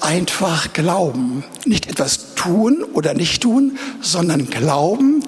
einfach 0.00 0.72
glauben. 0.72 1.44
Nicht 1.64 1.88
etwas 1.88 2.23
tun 2.44 2.85
oder 2.92 3.14
nicht 3.14 3.42
tun, 3.42 3.78
sondern 4.00 4.48
glauben, 4.48 5.22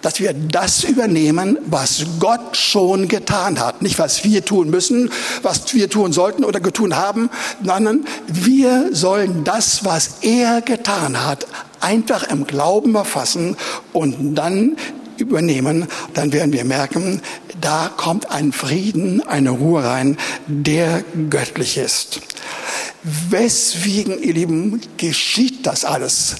dass 0.00 0.20
wir 0.20 0.32
das 0.32 0.84
übernehmen, 0.84 1.58
was 1.66 2.06
Gott 2.20 2.56
schon 2.56 3.08
getan 3.08 3.58
hat. 3.58 3.82
Nicht, 3.82 3.98
was 3.98 4.24
wir 4.24 4.44
tun 4.44 4.70
müssen, 4.70 5.10
was 5.42 5.74
wir 5.74 5.90
tun 5.90 6.12
sollten 6.12 6.44
oder 6.44 6.60
getun 6.60 6.96
haben, 6.96 7.30
sondern 7.62 8.04
wir 8.26 8.90
sollen 8.92 9.44
das, 9.44 9.84
was 9.84 10.18
er 10.22 10.62
getan 10.62 11.24
hat, 11.26 11.46
einfach 11.80 12.24
im 12.30 12.46
Glauben 12.46 12.94
erfassen 12.94 13.56
und 13.92 14.34
dann 14.34 14.76
übernehmen, 15.18 15.88
dann 16.14 16.32
werden 16.32 16.52
wir 16.52 16.64
merken, 16.64 17.20
da 17.60 17.90
kommt 17.96 18.30
ein 18.30 18.52
Frieden, 18.52 19.26
eine 19.26 19.50
Ruhe 19.50 19.82
rein, 19.82 20.16
der 20.46 21.02
göttlich 21.28 21.76
ist. 21.76 22.20
Weswegen, 23.02 24.22
ihr 24.22 24.34
Lieben, 24.34 24.80
geschieht 24.96 25.66
das 25.66 25.84
alles? 25.84 26.36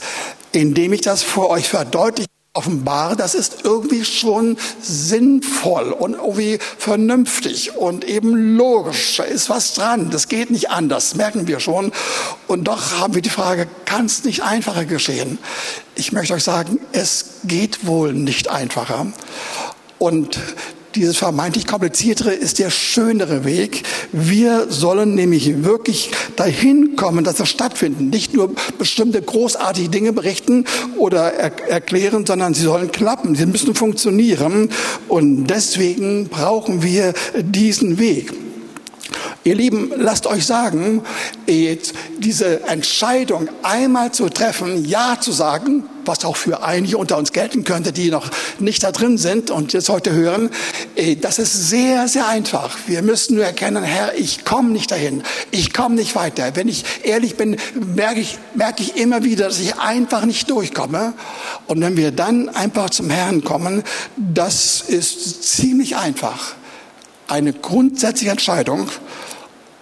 Indem 0.52 0.92
ich 0.92 1.02
das 1.02 1.22
vor 1.22 1.50
euch 1.50 1.68
verdeutliche 1.68 2.28
offenbare, 2.58 3.14
das 3.14 3.36
ist 3.36 3.58
irgendwie 3.62 4.04
schon 4.04 4.58
sinnvoll 4.80 5.92
und 5.92 6.14
irgendwie 6.14 6.58
vernünftig 6.78 7.76
und 7.76 8.04
eben 8.04 8.56
logisch. 8.56 9.16
Da 9.16 9.22
ist 9.22 9.48
was 9.48 9.74
dran. 9.74 10.10
Das 10.10 10.26
geht 10.28 10.50
nicht 10.50 10.70
anders, 10.70 11.14
merken 11.14 11.46
wir 11.46 11.60
schon. 11.60 11.92
Und 12.48 12.64
doch 12.64 12.98
haben 12.98 13.14
wir 13.14 13.22
die 13.22 13.30
Frage, 13.30 13.68
kann 13.84 14.06
es 14.06 14.24
nicht 14.24 14.42
einfacher 14.42 14.84
geschehen? 14.84 15.38
Ich 15.94 16.10
möchte 16.10 16.34
euch 16.34 16.42
sagen, 16.42 16.80
es 16.90 17.26
geht 17.44 17.86
wohl 17.86 18.12
nicht 18.12 18.48
einfacher. 18.48 19.06
Und 19.98 20.40
dieses 20.98 21.16
vermeintlich 21.16 21.66
kompliziertere 21.66 22.32
ist 22.32 22.58
der 22.58 22.70
schönere 22.70 23.44
Weg. 23.44 23.84
Wir 24.12 24.66
sollen 24.68 25.14
nämlich 25.14 25.64
wirklich 25.64 26.10
dahin 26.36 26.96
kommen, 26.96 27.24
dass 27.24 27.36
das 27.36 27.48
stattfindet. 27.48 28.00
Nicht 28.00 28.34
nur 28.34 28.52
bestimmte 28.78 29.22
großartige 29.22 29.88
Dinge 29.88 30.12
berichten 30.12 30.64
oder 30.96 31.32
er 31.32 31.52
erklären, 31.68 32.26
sondern 32.26 32.54
sie 32.54 32.62
sollen 32.62 32.90
klappen. 32.90 33.36
Sie 33.36 33.46
müssen 33.46 33.74
funktionieren. 33.74 34.70
Und 35.06 35.46
deswegen 35.46 36.28
brauchen 36.28 36.82
wir 36.82 37.14
diesen 37.40 37.98
Weg. 37.98 38.32
Ihr 39.48 39.54
Lieben, 39.54 39.90
lasst 39.96 40.26
euch 40.26 40.44
sagen, 40.44 41.02
diese 42.18 42.64
Entscheidung 42.64 43.48
einmal 43.62 44.12
zu 44.12 44.28
treffen, 44.28 44.84
Ja 44.84 45.16
zu 45.22 45.32
sagen, 45.32 45.84
was 46.04 46.26
auch 46.26 46.36
für 46.36 46.62
einige 46.62 46.98
unter 46.98 47.16
uns 47.16 47.32
gelten 47.32 47.64
könnte, 47.64 47.90
die 47.90 48.10
noch 48.10 48.28
nicht 48.58 48.82
da 48.82 48.92
drin 48.92 49.16
sind 49.16 49.50
und 49.50 49.72
jetzt 49.72 49.88
heute 49.88 50.12
hören, 50.12 50.50
das 51.22 51.38
ist 51.38 51.70
sehr, 51.70 52.08
sehr 52.08 52.28
einfach. 52.28 52.76
Wir 52.88 53.00
müssen 53.00 53.36
nur 53.36 53.44
erkennen, 53.46 53.82
Herr, 53.82 54.18
ich 54.18 54.44
komme 54.44 54.68
nicht 54.68 54.90
dahin, 54.90 55.22
ich 55.50 55.72
komme 55.72 55.94
nicht 55.94 56.14
weiter. 56.14 56.54
Wenn 56.54 56.68
ich 56.68 56.84
ehrlich 57.02 57.36
bin, 57.36 57.56
merke 57.94 58.20
ich, 58.20 58.36
merke 58.52 58.82
ich 58.82 58.96
immer 58.98 59.24
wieder, 59.24 59.46
dass 59.46 59.60
ich 59.60 59.78
einfach 59.78 60.26
nicht 60.26 60.50
durchkomme. 60.50 61.14
Und 61.66 61.80
wenn 61.80 61.96
wir 61.96 62.10
dann 62.10 62.50
einfach 62.50 62.90
zum 62.90 63.08
Herrn 63.08 63.42
kommen, 63.44 63.82
das 64.18 64.82
ist 64.82 65.42
ziemlich 65.42 65.96
einfach. 65.96 66.52
Eine 67.28 67.54
grundsätzliche 67.54 68.30
Entscheidung. 68.30 68.90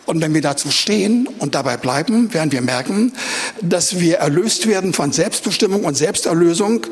Und 0.06 0.20
wenn 0.20 0.32
wir 0.34 0.40
dazu 0.40 0.70
stehen 0.70 1.28
und 1.40 1.56
dabei 1.56 1.76
bleiben, 1.76 2.32
werden 2.32 2.52
wir 2.52 2.62
merken, 2.62 3.12
dass 3.60 3.98
wir 3.98 4.18
erlöst 4.18 4.68
werden 4.68 4.92
von 4.92 5.10
Selbstbestimmung 5.10 5.84
und 5.84 5.96
Selbsterlösung 5.96 6.86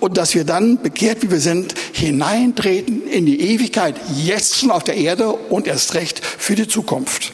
und 0.00 0.18
dass 0.18 0.34
wir 0.34 0.44
dann, 0.44 0.80
bekehrt 0.82 1.22
wie 1.22 1.30
wir 1.30 1.40
sind, 1.40 1.74
hineintreten 1.92 3.08
in 3.08 3.24
die 3.24 3.40
Ewigkeit, 3.40 3.96
jetzt 4.14 4.56
schon 4.56 4.70
auf 4.70 4.84
der 4.84 4.96
Erde 4.96 5.32
und 5.32 5.66
erst 5.66 5.94
recht 5.94 6.24
für 6.24 6.54
die 6.54 6.68
Zukunft. 6.68 7.32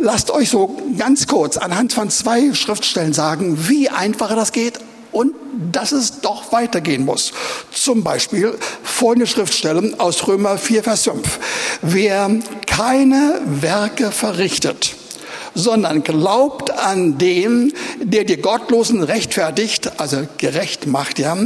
Lasst 0.00 0.30
euch 0.30 0.48
so 0.48 0.80
ganz 0.96 1.26
kurz 1.26 1.58
anhand 1.58 1.92
von 1.92 2.08
zwei 2.08 2.54
Schriftstellen 2.54 3.12
sagen, 3.12 3.68
wie 3.68 3.90
einfach 3.90 4.34
das 4.34 4.52
geht 4.52 4.80
und 5.12 5.34
dass 5.72 5.92
es 5.92 6.20
doch 6.20 6.52
weitergehen 6.52 7.04
muss. 7.04 7.32
Zum 7.72 8.04
Beispiel 8.04 8.56
folgende 8.82 9.26
Schriftstellen 9.26 9.98
aus 9.98 10.26
Römer 10.26 10.58
4, 10.58 10.82
Vers 10.84 11.04
5. 11.04 11.38
Wer 11.82 12.30
keine 12.66 13.40
Werke 13.44 14.10
verrichtet, 14.10 14.94
sondern 15.54 16.02
glaubt 16.02 16.70
an 16.70 17.18
den, 17.18 17.72
der 18.00 18.24
die 18.24 18.36
Gottlosen 18.36 19.02
rechtfertigt, 19.02 20.00
also 20.00 20.26
gerecht 20.38 20.86
macht, 20.86 21.18
ja, 21.18 21.36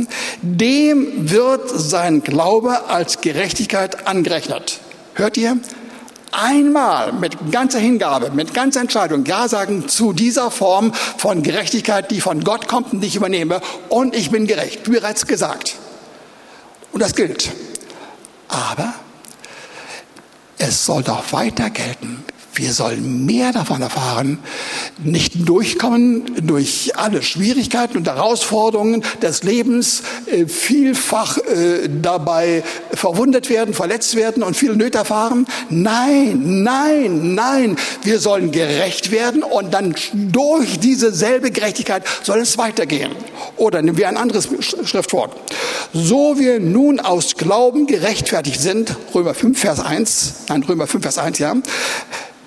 dem 0.42 1.30
wird 1.30 1.70
sein 1.74 2.22
Glaube 2.22 2.88
als 2.88 3.20
Gerechtigkeit 3.20 4.06
angerechnet. 4.06 4.80
Hört 5.14 5.36
ihr? 5.36 5.58
Einmal 6.34 7.12
mit 7.12 7.52
ganzer 7.52 7.78
Hingabe, 7.78 8.30
mit 8.30 8.54
ganzer 8.54 8.80
Entscheidung 8.80 9.24
Ja 9.24 9.48
sagen 9.48 9.88
zu 9.88 10.12
dieser 10.12 10.50
Form 10.50 10.92
von 10.92 11.42
Gerechtigkeit, 11.42 12.10
die 12.10 12.20
von 12.20 12.42
Gott 12.44 12.68
kommt 12.68 12.92
und 12.92 13.00
die 13.00 13.06
ich 13.06 13.16
übernehme. 13.16 13.60
Und 13.88 14.14
ich 14.14 14.30
bin 14.30 14.46
gerecht, 14.46 14.86
wie 14.86 14.92
bereits 14.92 15.26
gesagt. 15.26 15.76
Und 16.92 17.00
das 17.00 17.14
gilt. 17.14 17.52
Aber 18.48 18.94
es 20.58 20.84
soll 20.84 21.02
doch 21.02 21.32
weiter 21.32 21.70
gelten. 21.70 22.24
Wir 22.56 22.72
sollen 22.72 23.26
mehr 23.26 23.52
davon 23.52 23.82
erfahren, 23.82 24.38
nicht 25.02 25.48
durchkommen 25.48 26.22
durch 26.46 26.92
alle 26.96 27.22
Schwierigkeiten 27.22 27.96
und 27.96 28.06
Herausforderungen 28.06 29.02
des 29.20 29.42
Lebens, 29.42 30.02
äh, 30.26 30.46
vielfach 30.46 31.38
äh, 31.38 31.88
dabei 31.88 32.62
verwundet 32.92 33.50
werden, 33.50 33.74
verletzt 33.74 34.14
werden 34.14 34.44
und 34.44 34.56
viele 34.56 34.76
Nöte 34.76 34.98
erfahren. 34.98 35.46
Nein, 35.68 36.62
nein, 36.62 37.34
nein, 37.34 37.76
wir 38.02 38.20
sollen 38.20 38.52
gerecht 38.52 39.10
werden 39.10 39.42
und 39.42 39.74
dann 39.74 39.94
durch 40.12 40.78
diese 40.78 41.12
selbe 41.12 41.50
Gerechtigkeit 41.50 42.04
soll 42.22 42.38
es 42.38 42.56
weitergehen. 42.56 43.10
Oder 43.56 43.82
nehmen 43.82 43.98
wir 43.98 44.08
ein 44.08 44.16
anderes 44.16 44.48
Schriftwort. 44.60 45.32
So 45.92 46.38
wir 46.38 46.60
nun 46.60 47.00
aus 47.00 47.34
Glauben 47.34 47.86
gerechtfertigt 47.86 48.60
sind, 48.60 48.96
Römer 49.14 49.34
5, 49.34 49.58
Vers 49.58 49.80
1, 49.80 50.34
nein, 50.48 50.62
Römer 50.62 50.86
5, 50.86 51.02
Vers 51.02 51.18
1, 51.18 51.38
ja, 51.38 51.54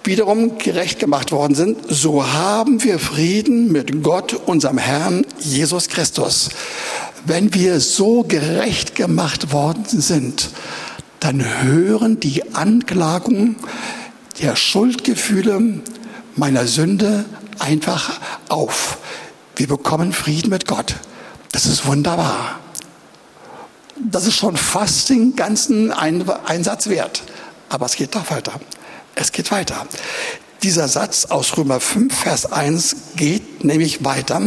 wiederum 0.07 0.57
gerecht 0.57 0.99
gemacht 0.99 1.31
worden 1.31 1.53
sind, 1.53 1.77
so 1.89 2.25
haben 2.25 2.83
wir 2.83 2.97
Frieden 2.97 3.71
mit 3.71 4.01
Gott, 4.01 4.33
unserem 4.33 4.77
Herrn 4.77 5.25
Jesus 5.39 5.89
Christus. 5.89 6.49
Wenn 7.25 7.53
wir 7.53 7.79
so 7.81 8.23
gerecht 8.23 8.95
gemacht 8.95 9.51
worden 9.51 9.85
sind, 9.85 10.49
dann 11.19 11.43
hören 11.63 12.19
die 12.19 12.55
Anklagungen 12.55 13.57
der 14.41 14.55
Schuldgefühle 14.55 15.81
meiner 16.35 16.67
Sünde 16.67 17.25
einfach 17.59 18.19
auf. 18.49 18.97
Wir 19.55 19.67
bekommen 19.67 20.13
Frieden 20.13 20.49
mit 20.49 20.67
Gott. 20.67 20.95
Das 21.51 21.65
ist 21.65 21.85
wunderbar. 21.85 22.59
Das 23.97 24.25
ist 24.25 24.37
schon 24.37 24.55
fast 24.55 25.09
den 25.09 25.35
ganzen 25.35 25.91
Einsatz 25.91 26.87
wert. 26.87 27.23
Aber 27.67 27.87
es 27.87 27.95
geht 27.95 28.15
doch 28.15 28.31
weiter. 28.31 28.53
Es 29.19 29.31
geht 29.31 29.49
weiter. 29.49 29.87
Dieser 30.61 30.87
Satz 30.87 31.25
aus 31.25 31.57
Römer 31.57 31.79
5, 31.79 32.15
Vers 32.15 32.51
1 32.51 32.95
geht 33.15 33.63
nämlich 33.63 34.05
weiter. 34.05 34.39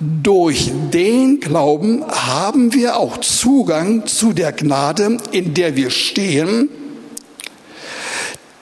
Durch 0.00 0.72
den 0.92 1.38
Glauben 1.38 2.04
haben 2.08 2.72
wir 2.72 2.96
auch 2.96 3.18
Zugang 3.18 4.06
zu 4.08 4.32
der 4.32 4.50
Gnade, 4.50 5.18
in 5.30 5.54
der 5.54 5.76
wir 5.76 5.90
stehen, 5.90 6.68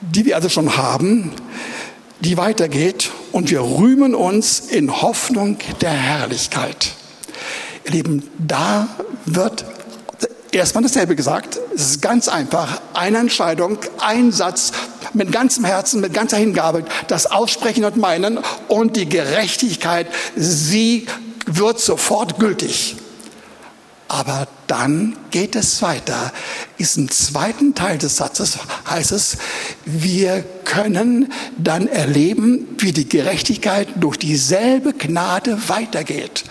die 0.02 0.26
wir 0.26 0.36
also 0.36 0.50
schon 0.50 0.76
haben, 0.76 1.32
die 2.20 2.36
weitergeht 2.36 3.10
und 3.32 3.50
wir 3.50 3.62
rühmen 3.62 4.14
uns 4.14 4.60
in 4.60 5.00
Hoffnung 5.00 5.56
der 5.80 5.92
Herrlichkeit. 5.92 6.92
Ihr 7.86 7.92
Lieben, 7.92 8.28
da 8.38 8.88
wird 9.24 9.64
erstmal 10.52 10.82
dasselbe 10.82 11.16
gesagt. 11.16 11.58
Es 11.74 11.92
ist 11.92 12.02
ganz 12.02 12.28
einfach. 12.28 12.80
Eine 12.92 13.18
Entscheidung, 13.18 13.78
ein 14.00 14.32
Satz, 14.32 14.72
mit 15.14 15.32
ganzem 15.32 15.64
Herzen, 15.64 16.00
mit 16.00 16.14
ganzer 16.14 16.36
Hingabe 16.36 16.84
das 17.08 17.26
aussprechen 17.26 17.84
und 17.84 17.96
meinen 17.96 18.38
und 18.68 18.96
die 18.96 19.08
Gerechtigkeit, 19.08 20.06
sie 20.36 21.06
wird 21.46 21.80
sofort 21.80 22.38
gültig. 22.38 22.96
Aber 24.08 24.46
dann 24.70 25.16
geht 25.32 25.56
es 25.56 25.82
weiter. 25.82 26.32
Im 26.78 27.10
zweiten 27.10 27.74
Teil 27.74 27.98
des 27.98 28.16
Satzes 28.16 28.58
heißt 28.88 29.10
es, 29.10 29.36
wir 29.84 30.44
können 30.64 31.32
dann 31.58 31.88
erleben, 31.88 32.68
wie 32.78 32.92
die 32.92 33.08
Gerechtigkeit 33.08 33.88
durch 33.96 34.16
dieselbe 34.16 34.92
Gnade 34.92 35.68
weitergeht. 35.68 36.44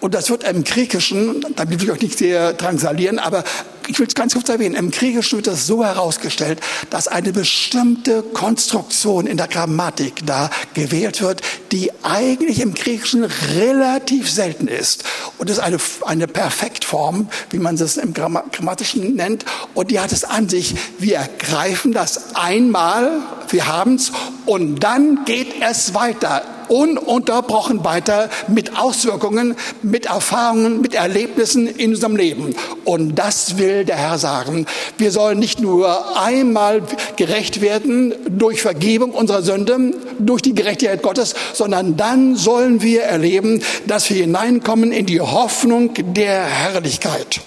Und 0.00 0.14
das 0.14 0.30
wird 0.30 0.44
im 0.44 0.62
Griechischen, 0.62 1.44
da 1.56 1.68
will 1.68 1.82
ich 1.82 1.90
euch 1.90 2.02
nicht 2.02 2.18
sehr 2.18 2.52
drangsalieren, 2.52 3.18
aber 3.18 3.42
ich 3.88 3.98
will 3.98 4.06
es 4.06 4.14
ganz 4.14 4.34
kurz 4.34 4.48
erwähnen, 4.48 4.74
im 4.74 4.90
Griechischen 4.90 5.38
wird 5.38 5.46
das 5.46 5.66
so 5.66 5.84
herausgestellt, 5.84 6.60
dass 6.90 7.08
eine 7.08 7.32
bestimmte 7.32 8.22
Konstruktion 8.22 9.26
in 9.26 9.36
der 9.36 9.48
Grammatik 9.48 10.26
da 10.26 10.50
gewählt 10.74 11.20
wird, 11.22 11.42
die 11.72 11.90
eigentlich 12.02 12.60
im 12.60 12.74
Griechischen 12.74 13.24
relativ 13.24 14.30
selten 14.30 14.68
ist. 14.68 15.04
Und 15.38 15.50
es 15.50 15.58
ist 15.58 15.62
eine, 15.62 15.78
eine 16.04 16.26
Perfektform, 16.26 17.28
wie 17.56 17.62
man 17.62 17.74
es 17.76 17.96
im 17.96 18.12
Grammatischen 18.12 19.14
nennt. 19.14 19.46
Und 19.72 19.90
die 19.90 19.98
hat 19.98 20.12
es 20.12 20.24
an 20.24 20.48
sich, 20.48 20.74
wir 20.98 21.16
ergreifen 21.16 21.92
das 21.92 22.36
einmal, 22.36 23.20
wir 23.48 23.66
haben 23.66 23.94
es, 23.94 24.12
und 24.44 24.80
dann 24.80 25.24
geht 25.24 25.54
es 25.62 25.94
weiter 25.94 26.42
ununterbrochen 26.68 27.84
weiter 27.84 28.28
mit 28.48 28.78
Auswirkungen, 28.78 29.56
mit 29.82 30.06
Erfahrungen, 30.06 30.80
mit 30.80 30.94
Erlebnissen 30.94 31.66
in 31.66 31.90
unserem 31.90 32.16
Leben. 32.16 32.54
Und 32.84 33.16
das 33.16 33.58
will 33.58 33.84
der 33.84 33.96
Herr 33.96 34.18
sagen. 34.18 34.66
Wir 34.98 35.10
sollen 35.10 35.38
nicht 35.38 35.60
nur 35.60 36.18
einmal 36.18 36.82
gerecht 37.16 37.60
werden 37.60 38.14
durch 38.28 38.62
Vergebung 38.62 39.10
unserer 39.12 39.42
Sünden, 39.42 39.94
durch 40.18 40.42
die 40.42 40.54
Gerechtigkeit 40.54 41.02
Gottes, 41.02 41.34
sondern 41.52 41.96
dann 41.96 42.36
sollen 42.36 42.82
wir 42.82 43.02
erleben, 43.02 43.62
dass 43.86 44.10
wir 44.10 44.16
hineinkommen 44.16 44.92
in 44.92 45.06
die 45.06 45.20
Hoffnung 45.20 45.92
der 46.14 46.44
Herrlichkeit. 46.44 47.40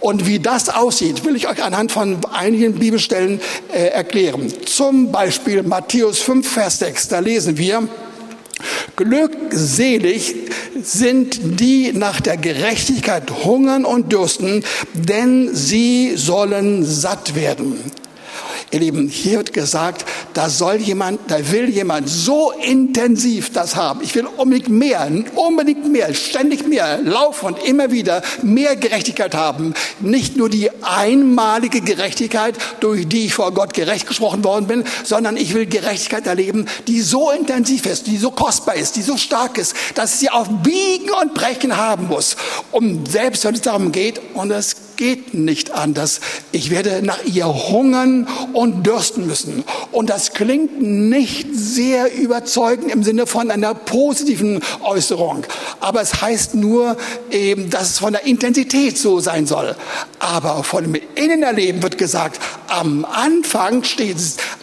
Und 0.00 0.26
wie 0.26 0.40
das 0.40 0.68
aussieht, 0.68 1.24
will 1.24 1.36
ich 1.36 1.48
euch 1.48 1.62
anhand 1.62 1.92
von 1.92 2.18
einigen 2.32 2.74
Bibelstellen 2.74 3.40
äh, 3.72 3.86
erklären. 3.88 4.52
Zum 4.66 5.12
Beispiel 5.12 5.62
Matthäus 5.62 6.20
5, 6.20 6.48
Vers 6.48 6.80
6, 6.80 7.08
da 7.08 7.20
lesen 7.20 7.56
wir, 7.56 7.88
Glückselig 8.96 10.34
sind 10.82 11.60
die 11.60 11.92
nach 11.92 12.20
der 12.20 12.36
Gerechtigkeit 12.36 13.30
hungern 13.44 13.84
und 13.84 14.12
dürsten, 14.12 14.64
denn 14.94 15.54
sie 15.54 16.12
sollen 16.16 16.84
satt 16.84 17.34
werden. 17.34 17.78
Ihr 18.72 18.80
Lieben, 18.80 19.08
hier 19.08 19.36
wird 19.36 19.52
gesagt, 19.52 20.06
da 20.32 20.48
soll 20.48 20.76
jemand, 20.76 21.30
da 21.30 21.50
will 21.50 21.68
jemand 21.68 22.08
so 22.08 22.52
intensiv 22.52 23.52
das 23.52 23.76
haben. 23.76 24.00
Ich 24.02 24.14
will 24.14 24.24
unbedingt 24.24 24.70
mehr, 24.70 25.10
unbedingt 25.34 25.92
mehr, 25.92 26.14
ständig 26.14 26.66
mehr, 26.66 26.98
laufend, 27.02 27.62
immer 27.64 27.90
wieder 27.90 28.22
mehr 28.42 28.76
Gerechtigkeit 28.76 29.34
haben. 29.34 29.74
Nicht 30.00 30.38
nur 30.38 30.48
die 30.48 30.70
einmalige 30.82 31.82
Gerechtigkeit, 31.82 32.54
durch 32.80 33.06
die 33.06 33.26
ich 33.26 33.34
vor 33.34 33.52
Gott 33.52 33.74
gerecht 33.74 34.06
gesprochen 34.06 34.42
worden 34.42 34.66
bin, 34.66 34.84
sondern 35.04 35.36
ich 35.36 35.52
will 35.52 35.66
Gerechtigkeit 35.66 36.26
erleben, 36.26 36.64
die 36.88 37.02
so 37.02 37.30
intensiv 37.30 37.84
ist, 37.84 38.06
die 38.06 38.16
so 38.16 38.30
kostbar 38.30 38.76
ist, 38.76 38.96
die 38.96 39.02
so 39.02 39.18
stark 39.18 39.58
ist, 39.58 39.76
dass 39.96 40.14
ich 40.14 40.20
sie 40.20 40.30
auf 40.30 40.48
Biegen 40.62 41.10
und 41.20 41.34
Brechen 41.34 41.76
haben 41.76 42.08
muss. 42.08 42.36
Und 42.70 43.10
selbst 43.10 43.44
wenn 43.44 43.54
es 43.54 43.60
darum 43.60 43.92
geht, 43.92 44.18
und 44.32 44.50
es 44.50 44.76
geht 45.02 45.34
nicht 45.34 45.72
anders. 45.72 46.20
Ich 46.52 46.70
werde 46.70 47.02
nach 47.02 47.24
ihr 47.24 47.48
hungern 47.48 48.28
und 48.52 48.86
dürsten 48.86 49.26
müssen. 49.26 49.64
Und 49.90 50.10
das 50.10 50.32
klingt 50.32 50.80
nicht 50.80 51.48
sehr 51.52 52.14
überzeugend 52.14 52.92
im 52.92 53.02
Sinne 53.02 53.26
von 53.26 53.50
einer 53.50 53.74
positiven 53.74 54.62
Äußerung. 54.84 55.44
Aber 55.80 56.02
es 56.02 56.22
heißt 56.22 56.54
nur 56.54 56.96
eben, 57.32 57.68
dass 57.68 57.90
es 57.90 57.98
von 57.98 58.12
der 58.12 58.26
Intensität 58.26 58.96
so 58.96 59.18
sein 59.18 59.48
soll. 59.48 59.74
Aber 60.20 60.62
von 60.62 60.84
dem 60.84 61.02
Innenerleben 61.16 61.82
wird 61.82 61.98
gesagt, 61.98 62.40
am 62.68 63.04
Anfang 63.04 63.82
steht 63.82 64.18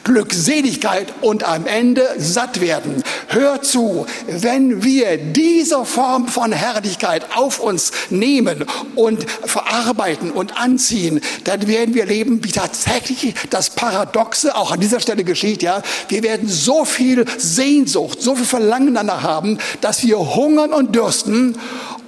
Glückseligkeit 0.06 1.14
und 1.22 1.44
am 1.44 1.68
Ende 1.68 2.08
satt 2.18 2.62
werden. 2.62 3.04
Hör 3.28 3.62
zu, 3.62 4.06
wenn 4.28 4.84
wir 4.84 5.18
diese 5.18 5.84
Form 5.84 6.28
von 6.28 6.54
Herrlichkeit 6.54 7.26
auf 7.36 7.60
uns 7.60 7.92
nehmen 8.10 8.66
und 8.96 9.30
verarbeiten 9.30 10.29
und 10.32 10.58
anziehen, 10.58 11.22
dann 11.44 11.68
werden 11.68 11.94
wir 11.96 12.06
leben, 12.06 12.44
wie 12.44 12.52
tatsächlich 12.52 13.34
das 13.50 13.70
Paradoxe 13.70 14.56
auch 14.56 14.72
an 14.72 14.80
dieser 14.80 15.00
Stelle 15.00 15.24
geschieht, 15.24 15.62
ja. 15.62 15.82
Wir 16.08 16.24
werden 16.24 16.48
so 16.48 16.86
viel 16.86 17.26
Sehnsucht, 17.38 18.22
so 18.22 18.36
viel 18.36 18.46
Verlangen 18.46 18.96
danach 18.96 19.24
haben, 19.24 19.58
dass 19.82 20.04
wir 20.04 20.18
hungern 20.18 20.74
und 20.74 20.96
dürsten 20.96 21.56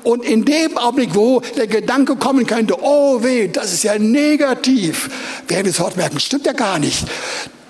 und 0.03 0.23
in 0.25 0.45
dem 0.45 0.77
Augenblick, 0.77 1.15
wo 1.15 1.41
der 1.57 1.67
Gedanke 1.67 2.15
kommen 2.15 2.45
könnte, 2.47 2.77
oh 2.81 3.23
weh, 3.23 3.47
das 3.47 3.73
ist 3.73 3.83
ja 3.83 3.97
negativ, 3.99 5.09
werden 5.47 5.65
wir 5.65 5.73
sofort 5.73 5.97
merken, 5.97 6.19
stimmt 6.19 6.45
ja 6.45 6.53
gar 6.53 6.79
nicht. 6.79 7.05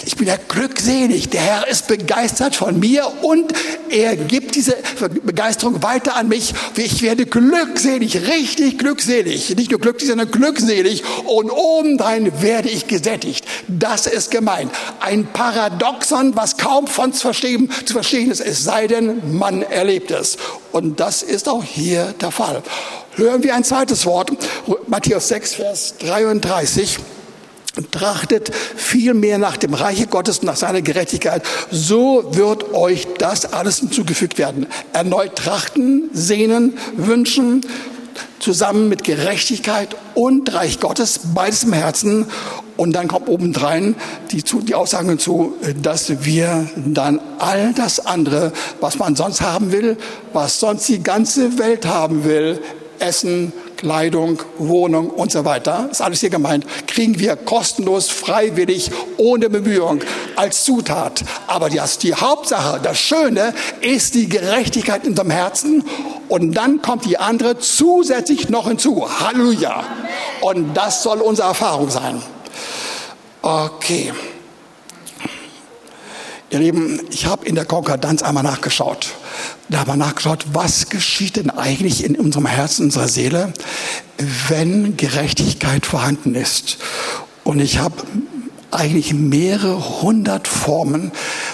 Ich 0.06 0.16
bin 0.16 0.28
ja 0.28 0.36
glückselig. 0.48 1.30
Der 1.30 1.42
Herr 1.42 1.68
ist 1.68 1.88
begeistert 1.88 2.56
von 2.56 2.80
mir 2.80 3.12
und 3.22 3.54
er 3.90 4.16
gibt 4.16 4.56
diese 4.56 4.76
Begeisterung 5.24 5.84
weiter 5.84 6.16
an 6.16 6.28
mich. 6.28 6.54
Ich 6.76 7.02
werde 7.02 7.26
glückselig, 7.26 8.28
richtig 8.28 8.80
glückselig. 8.80 9.56
Nicht 9.56 9.72
nur 9.72 9.80
glücklich, 9.80 10.10
sondern 10.10 10.32
glückselig. 10.32 11.04
Und 11.26 11.52
obendrein 11.52 12.42
werde 12.42 12.70
ich 12.70 12.88
gesättigt. 12.88 13.46
Das 13.68 14.08
ist 14.08 14.32
gemeint. 14.32 14.72
Ein 15.00 15.28
Paradoxon, 15.28 16.36
was 16.36 16.58
kaum 16.58 16.88
von 16.88 17.14
zu 17.14 17.22
verstehen, 17.22 17.70
zu 17.86 17.94
verstehen 17.94 18.32
ist, 18.32 18.42
es 18.42 18.64
sei 18.64 18.88
denn, 18.88 19.38
man 19.38 19.62
erlebt 19.62 20.12
es. 20.12 20.38
Und 20.72 21.00
das 21.00 21.22
ist 21.22 21.48
auch 21.48 21.64
hier 21.64 22.14
der 22.22 22.32
Fall. 22.32 22.64
Hören 23.16 23.44
wir 23.44 23.56
ein 23.56 23.64
zweites 23.64 24.06
Wort. 24.06 24.32
Matthäus 24.88 25.28
6, 25.28 25.56
Vers 25.56 25.96
33 26.00 26.98
trachtet 27.90 28.52
vielmehr 28.76 29.38
nach 29.38 29.58
dem 29.58 29.74
Reiche 29.74 30.08
Gottes 30.08 30.40
und 30.40 30.46
nach 30.46 30.58
seiner 30.58 30.82
Gerechtigkeit, 30.82 31.44
so 31.72 32.36
wird 32.36 32.74
euch 32.74 33.08
das 33.18 33.54
alles 33.54 33.80
hinzugefügt 33.80 34.38
werden. 34.38 34.68
Erneut 34.94 35.36
trachten, 35.36 36.10
sehnen, 36.14 36.78
wünschen, 36.96 37.62
zusammen 38.40 38.90
mit 38.90 39.04
Gerechtigkeit 39.04 39.96
und 40.16 40.54
Reich 40.54 40.80
Gottes, 40.80 41.20
beides 41.34 41.64
im 41.64 41.74
Herzen. 41.74 42.26
Und 42.76 42.94
dann 42.94 43.08
kommt 43.08 43.30
obendrein 43.30 43.96
die, 44.32 44.42
die 44.44 44.76
Aussagen 44.76 45.10
hinzu, 45.10 45.54
dass 45.82 46.26
wir 46.26 46.68
dann 46.76 47.20
all 47.38 47.74
das 47.74 48.06
andere, 48.06 48.52
was 48.80 48.98
man 48.98 49.16
sonst 49.16 49.42
haben 49.42 49.72
will, 49.72 49.98
was 50.34 50.60
sonst 50.60 50.88
die 50.90 51.04
ganze 51.04 51.60
Welt 51.60 51.86
haben 51.86 52.24
will, 52.24 52.60
Essen, 52.98 53.54
Kleidung, 53.82 54.40
Wohnung 54.60 55.10
und 55.10 55.32
so 55.32 55.44
weiter, 55.44 55.90
ist 55.90 56.04
alles 56.04 56.20
hier 56.20 56.30
gemeint, 56.30 56.68
kriegen 56.86 57.20
wir 57.20 57.36
kostenlos, 57.36 58.10
freiwillig, 58.10 58.92
ohne 59.18 59.50
Bemühung 59.50 60.02
als 60.36 60.66
Zutat. 60.66 61.24
Aber 61.48 61.68
das, 61.68 61.98
die 61.98 62.14
Hauptsache, 62.14 62.80
das 62.80 63.00
Schöne 63.00 63.56
ist 63.82 64.14
die 64.14 64.30
Gerechtigkeit 64.30 65.04
in 65.04 65.10
unserem 65.10 65.32
Herzen 65.32 65.84
und 66.30 66.54
dann 66.54 66.84
kommt 66.84 67.06
die 67.06 67.18
andere 67.18 67.58
zusätzlich 67.58 68.50
noch 68.50 68.68
hinzu. 68.68 69.10
Halleluja. 69.20 69.84
Und 70.42 70.76
das 70.76 71.02
soll 71.02 71.20
unsere 71.20 71.48
Erfahrung 71.48 71.90
sein. 71.90 72.22
Okay. 73.42 74.14
Ihr 76.52 76.60
Lieben, 76.60 77.02
ich 77.10 77.26
habe 77.26 77.48
in 77.48 77.56
der 77.56 77.66
Konkordanz 77.66 78.22
einmal 78.22 78.44
nachgeschaut. 78.44 79.08
Da 79.70 79.88
wir 79.88 79.96
nachgeschaut, 79.96 80.46
was 80.54 80.90
geschieht 80.90 81.38
denn 81.38 81.50
eigentlich 81.50 82.04
in 82.04 82.16
unserem 82.16 82.46
Herzen, 82.46 82.86
unserer 82.86 83.08
Seele, 83.08 83.54
wenn 84.50 84.98
Gerechtigkeit 84.98 85.86
vorhanden 85.86 86.36
ist. 86.36 86.78
Und 87.44 87.60
ich 87.60 87.80
habe 87.80 87.96
eigentlich 88.72 89.14
mehrere 89.14 90.02
hundert 90.02 90.48
Formen 90.48 91.12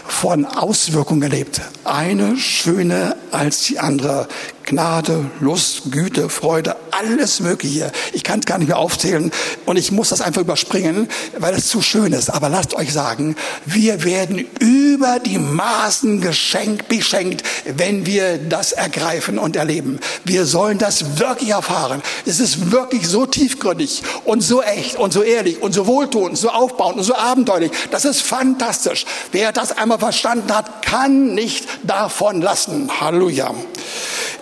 von 0.07 0.45
Auswirkungen 0.45 1.23
erlebt. 1.23 1.61
Eine 1.83 2.37
schöne 2.37 3.15
als 3.31 3.63
die 3.63 3.79
andere. 3.79 4.27
Gnade, 4.67 5.31
Lust, 5.39 5.93
Güte, 5.93 6.27
Freude, 6.27 6.75
alles 6.91 7.39
Mögliche. 7.39 7.89
Ich 8.11 8.25
kann 8.25 8.39
es 8.39 8.45
gar 8.45 8.57
nicht 8.57 8.67
mehr 8.67 8.77
aufzählen 8.77 9.31
und 9.65 9.77
ich 9.77 9.93
muss 9.93 10.09
das 10.09 10.19
einfach 10.19 10.41
überspringen, 10.41 11.07
weil 11.37 11.55
es 11.55 11.69
zu 11.69 11.81
schön 11.81 12.11
ist. 12.11 12.29
Aber 12.29 12.49
lasst 12.49 12.73
euch 12.73 12.91
sagen, 12.91 13.37
wir 13.65 14.03
werden 14.03 14.45
über 14.59 15.19
die 15.19 15.37
Maßen 15.37 16.19
geschenkt, 16.19 16.89
beschenkt, 16.89 17.43
wenn 17.77 18.05
wir 18.05 18.39
das 18.39 18.73
ergreifen 18.73 19.39
und 19.39 19.55
erleben. 19.55 19.99
Wir 20.25 20.45
sollen 20.45 20.77
das 20.77 21.17
wirklich 21.17 21.51
erfahren. 21.51 22.01
Es 22.25 22.41
ist 22.41 22.69
wirklich 22.69 23.07
so 23.07 23.25
tiefgründig 23.25 24.03
und 24.25 24.41
so 24.41 24.61
echt 24.61 24.97
und 24.97 25.13
so 25.13 25.23
ehrlich 25.23 25.61
und 25.61 25.71
so 25.71 25.87
wohltuend, 25.87 26.37
so 26.37 26.49
aufbauend 26.49 26.97
und 26.97 27.05
so 27.05 27.15
abenteuerlich. 27.15 27.71
Das 27.91 28.03
ist 28.03 28.21
fantastisch. 28.21 29.05
Wer 29.31 29.53
das 29.53 29.71
einmal 29.77 29.99
verstanden 29.99 30.53
hat, 30.53 30.85
kann 30.85 31.33
nicht 31.35 31.69
davon 31.83 32.41
lassen. 32.41 32.91
Halleluja. 32.99 33.55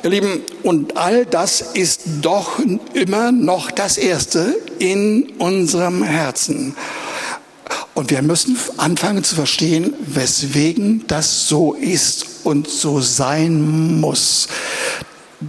Ihr 0.06 0.12
Lieben, 0.12 0.44
und 0.62 0.98
all 0.98 1.26
das 1.26 1.62
ist 1.74 2.02
doch 2.22 2.60
immer 2.94 3.32
noch 3.32 3.72
das 3.72 3.98
Erste 3.98 4.56
in 4.78 5.32
unserem 5.40 6.04
Herzen. 6.04 6.76
Und 7.96 8.12
wir 8.12 8.22
müssen 8.22 8.56
anfangen 8.78 9.24
zu 9.24 9.34
verstehen, 9.34 9.96
weswegen 10.06 11.08
das 11.08 11.48
so 11.48 11.74
ist 11.74 12.28
und 12.44 12.70
so 12.70 13.02
sein 13.02 14.00
muss. 14.00 14.48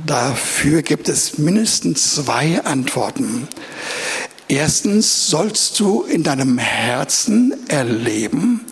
Dafür 0.07 0.81
gibt 0.81 1.11
es 1.11 1.37
mindestens 1.37 2.14
zwei 2.14 2.64
Antworten. 2.64 3.49
Erstens 4.49 5.29
sollst 5.29 5.79
du 5.81 6.01
in 6.05 6.23
deinem 6.23 6.57
Herzen 6.57 7.55
erleben, 7.69 8.64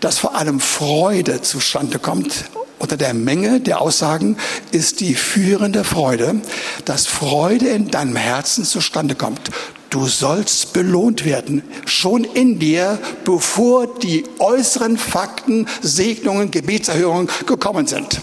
dass 0.00 0.16
vor 0.16 0.34
allem 0.36 0.58
Freude 0.58 1.42
zustande 1.42 1.98
kommt 1.98 2.46
unter 2.78 2.96
der 2.96 3.14
Menge 3.14 3.60
der 3.60 3.80
Aussagen 3.80 4.36
ist 4.70 5.00
die 5.00 5.14
führende 5.14 5.84
Freude, 5.84 6.40
dass 6.84 7.06
Freude 7.06 7.68
in 7.68 7.90
deinem 7.90 8.16
Herzen 8.16 8.64
zustande 8.64 9.14
kommt. 9.14 9.50
Du 9.90 10.06
sollst 10.06 10.74
belohnt 10.74 11.24
werden, 11.24 11.62
schon 11.86 12.24
in 12.24 12.58
dir, 12.58 12.98
bevor 13.24 13.86
die 13.98 14.24
äußeren 14.38 14.98
Fakten, 14.98 15.66
Segnungen, 15.80 16.50
Gebetserhörungen 16.50 17.28
gekommen 17.46 17.86
sind. 17.86 18.20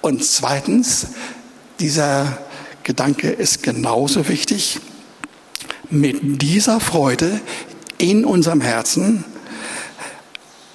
Und 0.00 0.24
zweitens, 0.24 1.06
dieser 1.78 2.38
Gedanke 2.82 3.30
ist 3.30 3.62
genauso 3.62 4.28
wichtig. 4.28 4.80
Mit 5.90 6.42
dieser 6.42 6.80
Freude 6.80 7.40
in 7.98 8.24
unserem 8.24 8.60
Herzen 8.60 9.24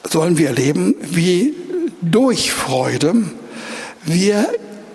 sollen 0.04 0.38
wir 0.38 0.50
erleben, 0.50 0.96
wie 1.02 1.56
durch 2.12 2.52
Freude 2.52 3.24
wir 4.04 4.48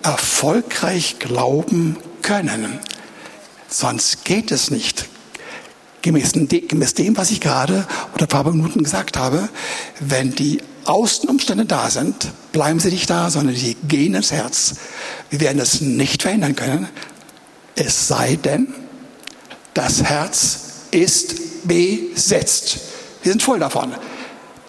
erfolgreich 0.03 1.17
glauben 1.19 1.97
können. 2.21 2.79
Sonst 3.67 4.25
geht 4.25 4.51
es 4.51 4.71
nicht. 4.71 5.07
Gemäß, 6.01 6.31
dem, 6.33 7.17
was 7.17 7.29
ich 7.29 7.41
gerade 7.41 7.85
oder 8.15 8.25
ein 8.25 8.29
paar 8.29 8.49
Minuten 8.51 8.83
gesagt 8.83 9.17
habe, 9.17 9.49
wenn 9.99 10.33
die 10.33 10.61
Außenumstände 10.85 11.65
da 11.65 11.91
sind, 11.91 12.31
bleiben 12.51 12.79
sie 12.79 12.89
nicht 12.89 13.09
da, 13.09 13.29
sondern 13.29 13.55
sie 13.55 13.75
gehen 13.87 14.15
ins 14.15 14.31
Herz. 14.31 14.75
Wir 15.29 15.41
werden 15.41 15.59
es 15.59 15.81
nicht 15.81 16.23
verhindern 16.23 16.55
können, 16.55 16.89
es 17.75 18.07
sei 18.07 18.35
denn, 18.35 18.73
das 19.73 20.03
Herz 20.03 20.59
ist 20.89 21.67
besetzt. 21.67 22.79
Wir 23.21 23.31
sind 23.31 23.43
voll 23.43 23.59
davon. 23.59 23.93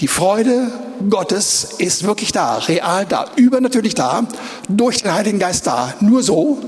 Die 0.02 0.08
Freude 0.08 0.66
Gottes 1.10 1.76
ist 1.78 2.02
wirklich 2.02 2.32
da, 2.32 2.56
real 2.58 3.06
da, 3.06 3.26
übernatürlich 3.36 3.94
da, 3.94 4.26
durch 4.68 5.00
den 5.00 5.14
Heiligen 5.14 5.38
Geist 5.38 5.68
da. 5.68 5.94
Nur 6.00 6.24
so. 6.24 6.58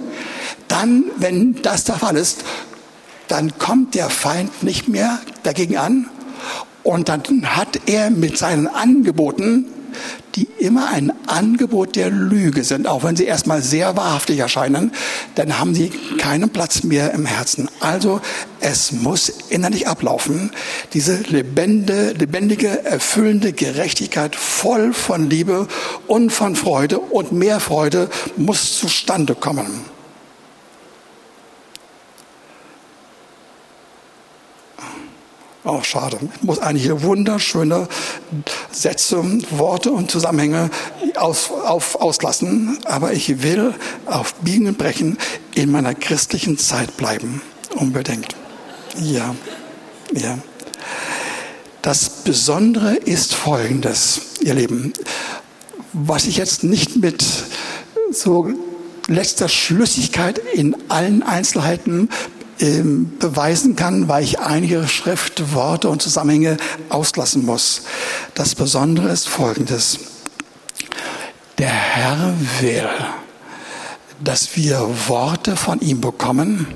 Dann, 0.69 1.03
wenn 1.17 1.61
das 1.61 1.83
der 1.83 1.97
Fall 1.97 2.17
ist, 2.17 2.45
dann 3.27 3.59
kommt 3.59 3.97
der 3.97 4.09
Feind 4.09 4.63
nicht 4.63 4.87
mehr 4.87 5.19
dagegen 5.43 5.77
an 5.77 6.09
und 6.85 7.09
dann 7.09 7.25
hat 7.57 7.81
er 7.87 8.11
mit 8.11 8.39
seinen 8.39 8.69
Angeboten 8.69 9.67
die 10.35 10.49
immer 10.59 10.89
ein 10.89 11.13
Angebot 11.27 11.97
der 11.97 12.11
Lüge 12.11 12.65
sind, 12.65 12.87
auch 12.87 13.05
wenn 13.05 13.17
sie 13.17 13.25
erstmal 13.25 13.63
sehr 13.63 13.97
wahrhaftig 13.97 14.39
erscheinen, 14.39 14.93
dann 15.35 15.59
haben 15.59 15.75
sie 15.75 15.91
keinen 16.19 16.51
Platz 16.51 16.83
mehr 16.83 17.13
im 17.13 17.27
Herzen. 17.27 17.69
Also 17.81 18.21
es 18.61 18.93
muss 18.93 19.29
innerlich 19.29 19.87
ablaufen. 19.87 20.51
Diese 20.93 21.17
lebende, 21.17 22.13
lebendige, 22.13 22.85
erfüllende 22.85 23.53
Gerechtigkeit 23.53 24.35
voll 24.37 24.93
von 24.93 25.31
Liebe 25.31 25.69
und 26.07 26.31
von 26.31 26.57
Freude 26.57 26.99
und 26.99 27.33
mehr 27.33 27.61
Freude 27.61 28.09
muss 28.37 28.79
zustande 28.79 29.35
kommen. 29.35 29.95
Oh, 35.67 35.83
schade. 35.83 36.19
Ich 36.37 36.43
muss 36.43 36.59
einige 36.59 37.03
wunderschöne 37.03 37.89
Sätze, 38.71 39.25
Worte 39.51 39.93
und 39.93 40.11
Zusammenhänge 40.11 40.71
aus, 41.17 41.51
auf, 41.51 41.95
auslassen, 41.97 42.79
aber 42.85 43.15
ich 43.15 43.43
will 43.43 43.73
auf 44.05 44.35
Biegen 44.35 44.67
und 44.67 44.77
Brechen 44.77 45.17
in 45.55 45.71
meiner 45.71 45.95
christlichen 45.95 46.59
Zeit 46.59 46.99
bleiben. 46.99 47.41
Unbedingt. 47.77 48.37
Ja, 49.01 49.35
ja. 50.13 50.37
Das 51.81 52.11
Besondere 52.11 52.97
ist 52.97 53.35
Folgendes, 53.35 54.21
ihr 54.41 54.55
Lieben. 54.55 54.93
Was 55.95 56.27
ich 56.27 56.37
jetzt 56.37 56.63
nicht 56.63 56.97
mit 56.97 57.25
so 58.11 58.51
letzter 59.07 59.49
Schlüssigkeit 59.49 60.39
in 60.39 60.77
allen 60.89 61.23
Einzelheiten 61.23 62.09
beweisen 62.59 63.77
kann, 63.77 64.09
weil 64.09 64.23
ich 64.25 64.39
einige 64.39 64.87
Schriftworte 64.87 65.89
und 65.89 66.03
Zusammenhänge 66.03 66.57
auslassen 66.89 67.45
muss. 67.45 67.83
Das 68.35 68.55
Besondere 68.55 69.11
ist 69.11 69.29
Folgendes. 69.29 69.99
Der 71.59 71.71
Herr 71.71 72.35
will, 72.61 72.89
dass 74.23 74.57
wir 74.57 74.89
Worte 75.09 75.57
von 75.57 75.81
ihm 75.81 76.01
bekommen 76.01 76.67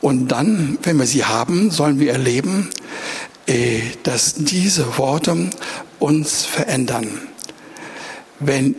und 0.00 0.28
dann, 0.28 0.78
wenn 0.82 0.98
wir 0.98 1.06
sie 1.06 1.24
haben, 1.24 1.70
sollen 1.70 2.00
wir 2.00 2.12
erleben, 2.12 2.70
äh, 3.46 3.80
dass 4.02 4.34
diese 4.34 4.98
Worte 4.98 5.50
uns 6.00 6.44
verändern. 6.44 7.06
Wenn 8.40 8.74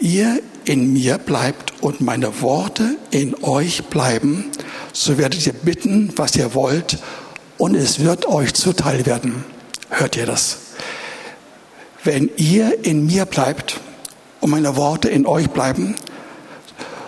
ihr 0.00 0.40
in 0.64 0.94
mir 0.94 1.18
bleibt 1.18 1.74
und 1.82 2.00
meine 2.00 2.40
Worte 2.40 2.96
in 3.10 3.34
euch 3.42 3.84
bleiben, 3.84 4.46
so 4.92 5.18
werdet 5.18 5.46
ihr 5.46 5.52
bitten, 5.52 6.12
was 6.16 6.36
ihr 6.36 6.54
wollt, 6.54 6.98
und 7.58 7.74
es 7.74 8.00
wird 8.00 8.26
euch 8.26 8.54
zuteil 8.54 9.06
werden. 9.06 9.44
Hört 9.88 10.16
ihr 10.16 10.26
das? 10.26 10.58
Wenn 12.04 12.30
ihr 12.36 12.84
in 12.84 13.06
mir 13.06 13.24
bleibt 13.26 13.80
und 14.40 14.50
meine 14.50 14.76
Worte 14.76 15.08
in 15.08 15.26
euch 15.26 15.50
bleiben, 15.50 15.94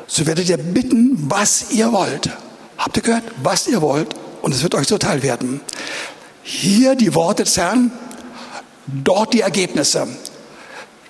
so 0.06 0.26
werdet 0.26 0.48
ihr 0.48 0.58
bitten, 0.58 1.16
was 1.28 1.72
ihr 1.72 1.92
wollt. 1.92 2.30
Habt 2.78 2.96
ihr 2.96 3.02
gehört? 3.02 3.24
Was 3.42 3.66
ihr 3.66 3.82
wollt, 3.82 4.14
und 4.42 4.54
es 4.54 4.62
wird 4.62 4.74
euch 4.74 4.86
zuteil 4.86 5.22
werden. 5.22 5.60
Hier 6.42 6.94
die 6.94 7.14
Worte 7.14 7.44
des 7.44 7.56
Herrn, 7.56 7.90
dort 8.86 9.32
die 9.32 9.40
Ergebnisse. 9.40 10.06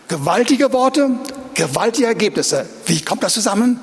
Gewaltige 0.08 0.72
Worte, 0.72 1.10
gewaltige 1.54 2.06
Ergebnisse. 2.06 2.66
Wie 2.86 3.00
kommt 3.00 3.22
das 3.22 3.34
zusammen? 3.34 3.80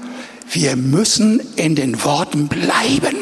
Wir 0.52 0.76
müssen 0.76 1.42
in 1.56 1.76
den 1.76 2.04
Worten 2.04 2.48
bleiben. 2.48 3.16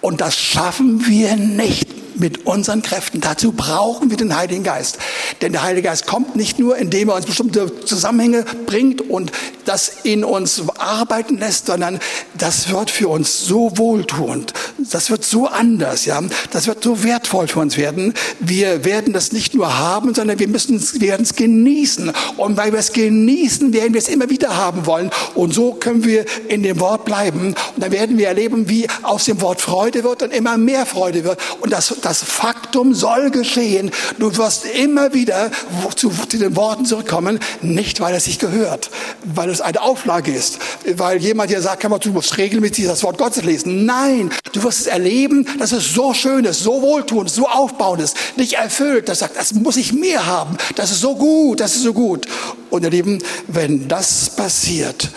Und 0.00 0.20
das 0.20 0.36
schaffen 0.36 1.06
wir 1.06 1.36
nicht 1.36 2.01
mit 2.16 2.46
unseren 2.46 2.82
Kräften. 2.82 3.20
Dazu 3.20 3.52
brauchen 3.52 4.10
wir 4.10 4.16
den 4.16 4.36
Heiligen 4.36 4.62
Geist. 4.62 4.98
Denn 5.40 5.52
der 5.52 5.62
Heilige 5.62 5.88
Geist 5.88 6.06
kommt 6.06 6.36
nicht 6.36 6.58
nur, 6.58 6.76
indem 6.76 7.08
er 7.08 7.16
uns 7.16 7.26
bestimmte 7.26 7.84
Zusammenhänge 7.84 8.44
bringt 8.66 9.00
und 9.00 9.32
das 9.64 9.92
in 10.02 10.24
uns 10.24 10.62
arbeiten 10.78 11.38
lässt, 11.38 11.66
sondern 11.66 12.00
das 12.36 12.70
wird 12.70 12.90
für 12.90 13.08
uns 13.08 13.44
so 13.44 13.76
wohltuend. 13.76 14.52
Das 14.90 15.10
wird 15.10 15.24
so 15.24 15.46
anders, 15.46 16.04
ja. 16.04 16.20
Das 16.50 16.66
wird 16.66 16.82
so 16.82 17.04
wertvoll 17.04 17.48
für 17.48 17.60
uns 17.60 17.76
werden. 17.76 18.14
Wir 18.40 18.84
werden 18.84 19.12
das 19.12 19.32
nicht 19.32 19.54
nur 19.54 19.78
haben, 19.78 20.14
sondern 20.14 20.38
wir 20.38 20.48
müssen 20.48 20.76
es, 20.76 21.00
werden 21.00 21.22
es 21.22 21.34
genießen. 21.34 22.12
Und 22.36 22.56
weil 22.56 22.72
wir 22.72 22.78
es 22.78 22.92
genießen, 22.92 23.72
werden 23.72 23.94
wir 23.94 23.98
es 23.98 24.08
immer 24.08 24.30
wieder 24.30 24.56
haben 24.56 24.86
wollen. 24.86 25.10
Und 25.34 25.54
so 25.54 25.74
können 25.74 26.04
wir 26.04 26.24
in 26.48 26.62
dem 26.62 26.80
Wort 26.80 27.04
bleiben. 27.04 27.48
Und 27.48 27.56
dann 27.76 27.92
werden 27.92 28.18
wir 28.18 28.28
erleben, 28.28 28.68
wie 28.68 28.86
aus 29.02 29.24
dem 29.24 29.40
Wort 29.40 29.60
Freude 29.60 30.04
wird 30.04 30.22
und 30.22 30.32
immer 30.32 30.58
mehr 30.58 30.86
Freude 30.86 31.24
wird. 31.24 31.38
Und 31.60 31.72
das, 31.72 31.94
das 32.02 32.22
Faktum 32.22 32.94
soll 32.94 33.30
geschehen. 33.30 33.90
Du 34.18 34.36
wirst 34.36 34.64
immer 34.66 35.14
wieder 35.14 35.50
zu, 35.96 36.10
zu 36.10 36.38
den 36.38 36.56
Worten 36.56 36.84
zurückkommen, 36.84 37.38
nicht 37.60 38.00
weil 38.00 38.14
es 38.14 38.24
sich 38.24 38.38
gehört, 38.38 38.90
weil 39.24 39.50
es 39.50 39.60
eine 39.60 39.80
Auflage 39.80 40.32
ist, 40.32 40.58
weil 40.96 41.18
jemand 41.18 41.50
dir 41.50 41.62
sagt, 41.62 41.84
du 41.84 42.12
musst 42.12 42.36
regelmäßig 42.38 42.86
das 42.86 43.02
Wort 43.02 43.18
Gottes 43.18 43.42
lesen. 43.44 43.86
Nein, 43.86 44.30
du 44.52 44.62
wirst 44.62 44.80
es 44.80 44.86
erleben, 44.86 45.46
dass 45.58 45.72
es 45.72 45.94
so 45.94 46.14
schön 46.14 46.44
ist, 46.44 46.60
so 46.60 46.82
wohltuend, 46.82 47.30
so 47.30 47.48
aufbauend 47.48 48.02
ist, 48.02 48.16
dich 48.38 48.56
erfüllt, 48.56 49.08
das 49.08 49.20
sagt, 49.20 49.36
das 49.36 49.52
muss 49.54 49.76
ich 49.76 49.92
mehr 49.92 50.26
haben, 50.26 50.56
das 50.76 50.90
ist 50.90 51.00
so 51.00 51.16
gut, 51.16 51.60
das 51.60 51.76
ist 51.76 51.82
so 51.82 51.92
gut. 51.92 52.26
Und 52.70 52.84
ihr 52.84 52.90
Lieben, 52.90 53.18
wenn 53.48 53.88
das 53.88 54.30
passiert, 54.30 55.10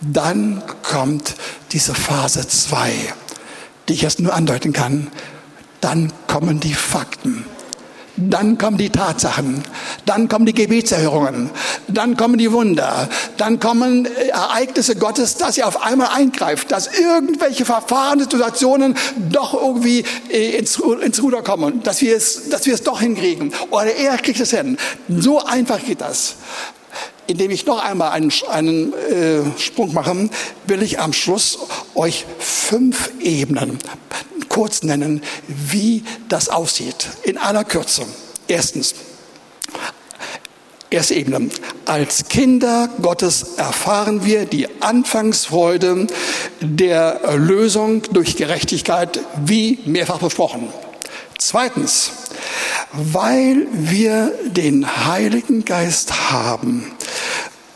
dann 0.00 0.62
kommt 0.82 1.34
diese 1.72 1.94
Phase 1.94 2.46
2, 2.46 2.90
die 3.88 3.92
ich 3.94 4.04
erst 4.04 4.20
nur 4.20 4.34
andeuten 4.34 4.72
kann. 4.72 5.08
Dann 5.80 6.12
kommen 6.26 6.60
die 6.60 6.74
Fakten. 6.74 7.44
Dann 8.16 8.58
kommen 8.58 8.76
die 8.76 8.90
Tatsachen, 8.90 9.62
dann 10.04 10.28
kommen 10.28 10.44
die 10.44 10.52
Gebetserhörungen, 10.52 11.48
dann 11.88 12.18
kommen 12.18 12.36
die 12.36 12.52
Wunder, 12.52 13.08
dann 13.38 13.60
kommen 13.60 14.04
äh, 14.04 14.28
Ereignisse 14.28 14.96
Gottes, 14.96 15.36
dass 15.36 15.56
er 15.56 15.66
auf 15.66 15.82
einmal 15.82 16.08
eingreift, 16.08 16.70
dass 16.70 16.98
irgendwelche 16.98 17.64
verfahrene 17.64 18.24
Situationen 18.24 18.94
doch 19.30 19.54
irgendwie 19.54 20.04
äh, 20.30 20.58
ins, 20.58 20.78
Ruder 21.22 21.42
kommen, 21.42 21.82
dass 21.82 22.02
wir, 22.02 22.14
es, 22.14 22.50
dass 22.50 22.66
wir 22.66 22.74
es 22.74 22.82
doch 22.82 23.00
hinkriegen. 23.00 23.54
Oder 23.70 23.94
er 23.94 24.18
kriegt 24.18 24.40
es 24.40 24.50
hin. 24.50 24.76
So 25.08 25.42
einfach 25.44 25.82
geht 25.82 26.00
das 26.02 26.36
indem 27.26 27.52
ich 27.52 27.64
noch 27.64 27.84
einmal 27.84 28.10
einen, 28.10 28.32
einen 28.50 28.92
äh, 28.92 29.56
Sprung 29.56 29.94
mache, 29.94 30.28
will 30.66 30.82
ich 30.82 30.98
am 30.98 31.12
Schluss 31.12 31.60
euch 31.94 32.26
fünf 32.40 33.12
Ebenen 33.20 33.78
kurz 34.50 34.82
nennen, 34.82 35.22
wie 35.48 36.04
das 36.28 36.50
aussieht. 36.50 37.08
In 37.22 37.38
aller 37.38 37.64
Kürze. 37.64 38.04
Erstens, 38.46 38.94
Erste 40.92 41.14
Ebene. 41.14 41.50
Als 41.86 42.26
Kinder 42.28 42.88
Gottes 43.00 43.54
erfahren 43.56 44.24
wir 44.24 44.44
die 44.44 44.66
Anfangsfreude 44.82 46.08
der 46.60 47.20
Erlösung 47.22 48.02
durch 48.12 48.34
Gerechtigkeit, 48.36 49.20
wie 49.44 49.78
mehrfach 49.84 50.18
besprochen. 50.18 50.66
Zweitens, 51.38 52.10
weil 52.92 53.68
wir 53.72 54.32
den 54.46 55.06
Heiligen 55.06 55.64
Geist 55.64 56.32
haben, 56.32 56.90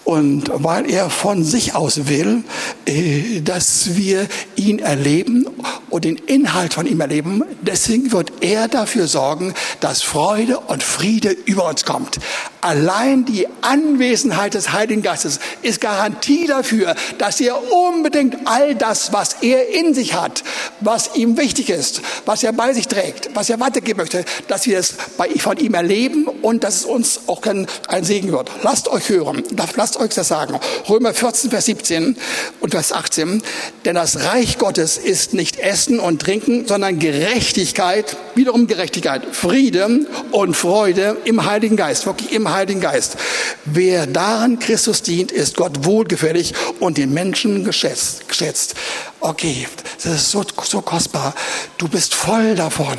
und 0.04 0.50
weil 0.52 0.90
er 0.90 1.08
von 1.08 1.44
sich 1.44 1.74
aus 1.74 2.08
will, 2.08 2.44
äh, 2.86 3.40
dass 3.40 3.96
wir 3.96 4.26
ihn 4.56 4.78
erleben 4.78 5.46
und 5.90 6.04
den 6.04 6.16
Inhalt 6.16 6.74
von 6.74 6.86
ihm 6.86 7.00
erleben, 7.00 7.42
deswegen 7.62 8.12
wird 8.12 8.32
er 8.42 8.68
dafür 8.68 9.06
sorgen, 9.06 9.54
dass 9.80 10.02
Freude 10.02 10.58
und 10.60 10.82
Friede 10.82 11.30
über 11.30 11.68
uns 11.68 11.84
kommt. 11.84 12.18
Allein 12.60 13.24
die 13.24 13.46
Anwesenheit 13.60 14.54
des 14.54 14.72
Heiligen 14.72 15.02
Geistes 15.02 15.38
ist 15.62 15.80
Garantie 15.80 16.46
dafür, 16.46 16.94
dass 17.18 17.40
er 17.40 17.72
unbedingt 17.72 18.36
all 18.46 18.74
das, 18.74 19.12
was 19.12 19.36
er 19.42 19.68
in 19.68 19.94
sich 19.94 20.14
hat, 20.14 20.42
was 20.80 21.14
ihm 21.14 21.36
wichtig 21.36 21.68
ist, 21.68 22.00
was 22.24 22.42
er 22.42 22.52
bei 22.52 22.72
sich 22.72 22.88
trägt, 22.88 23.30
was 23.34 23.50
er 23.50 23.60
weitergeben 23.60 23.98
möchte, 23.98 24.24
dass 24.48 24.66
wir 24.66 24.78
es 24.78 24.94
von 25.38 25.58
ihm 25.58 25.74
erleben 25.74 26.26
und 26.26 26.64
dass 26.64 26.76
es 26.76 26.84
uns 26.84 27.20
auch 27.26 27.42
ein 27.44 28.04
Segen 28.04 28.32
wird. 28.32 28.50
Lasst 28.62 28.88
euch 28.88 29.10
hören, 29.10 29.42
lasst 29.76 29.93
euch 29.96 30.14
das 30.14 30.28
sagen. 30.28 30.58
Römer 30.88 31.14
14, 31.14 31.50
Vers 31.50 31.66
17 31.66 32.16
und 32.60 32.70
Vers 32.70 32.92
18. 32.92 33.42
Denn 33.84 33.94
das 33.94 34.24
Reich 34.24 34.58
Gottes 34.58 34.98
ist 34.98 35.34
nicht 35.34 35.58
Essen 35.58 36.00
und 36.00 36.20
Trinken, 36.22 36.66
sondern 36.66 36.98
Gerechtigkeit, 36.98 38.16
wiederum 38.34 38.66
Gerechtigkeit, 38.66 39.22
Friede 39.32 40.06
und 40.30 40.56
Freude 40.56 41.16
im 41.24 41.44
Heiligen 41.44 41.76
Geist, 41.76 42.06
wirklich 42.06 42.32
im 42.32 42.52
Heiligen 42.52 42.80
Geist. 42.80 43.16
Wer 43.64 44.06
daran 44.06 44.58
Christus 44.58 45.02
dient, 45.02 45.32
ist 45.32 45.56
Gott 45.56 45.84
wohlgefällig 45.84 46.54
und 46.80 46.98
den 46.98 47.12
Menschen 47.12 47.64
geschätzt. 47.64 48.28
geschätzt. 48.28 48.74
Okay, 49.20 49.66
das 50.02 50.14
ist 50.14 50.30
so, 50.30 50.44
so 50.64 50.80
kostbar. 50.80 51.34
Du 51.78 51.88
bist 51.88 52.14
voll 52.14 52.54
davon. 52.54 52.96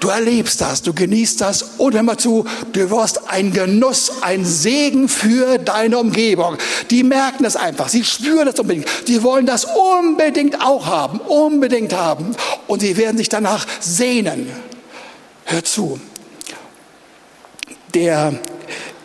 Du 0.00 0.08
erlebst 0.08 0.60
das, 0.60 0.82
du 0.82 0.92
genießt 0.92 1.40
das 1.40 1.62
und 1.78 1.94
hör 1.94 2.02
mal 2.02 2.16
zu, 2.16 2.44
du 2.72 2.90
wirst 2.90 3.28
ein 3.28 3.52
Genuss, 3.52 4.22
ein 4.22 4.44
Segen 4.44 5.08
für 5.08 5.58
deine 5.58 5.98
Umgebung. 5.98 6.56
Die 6.90 7.02
merken 7.02 7.44
das 7.44 7.56
einfach, 7.56 7.88
sie 7.88 8.04
spüren 8.04 8.46
das 8.46 8.58
unbedingt. 8.58 8.88
Sie 9.06 9.22
wollen 9.22 9.46
das 9.46 9.64
unbedingt 9.64 10.60
auch 10.60 10.86
haben, 10.86 11.18
unbedingt 11.20 11.92
haben. 11.92 12.34
Und 12.66 12.80
sie 12.80 12.96
werden 12.96 13.16
sich 13.16 13.28
danach 13.28 13.66
sehnen. 13.80 14.50
Hör 15.44 15.64
zu. 15.64 16.00
Der 17.94 18.34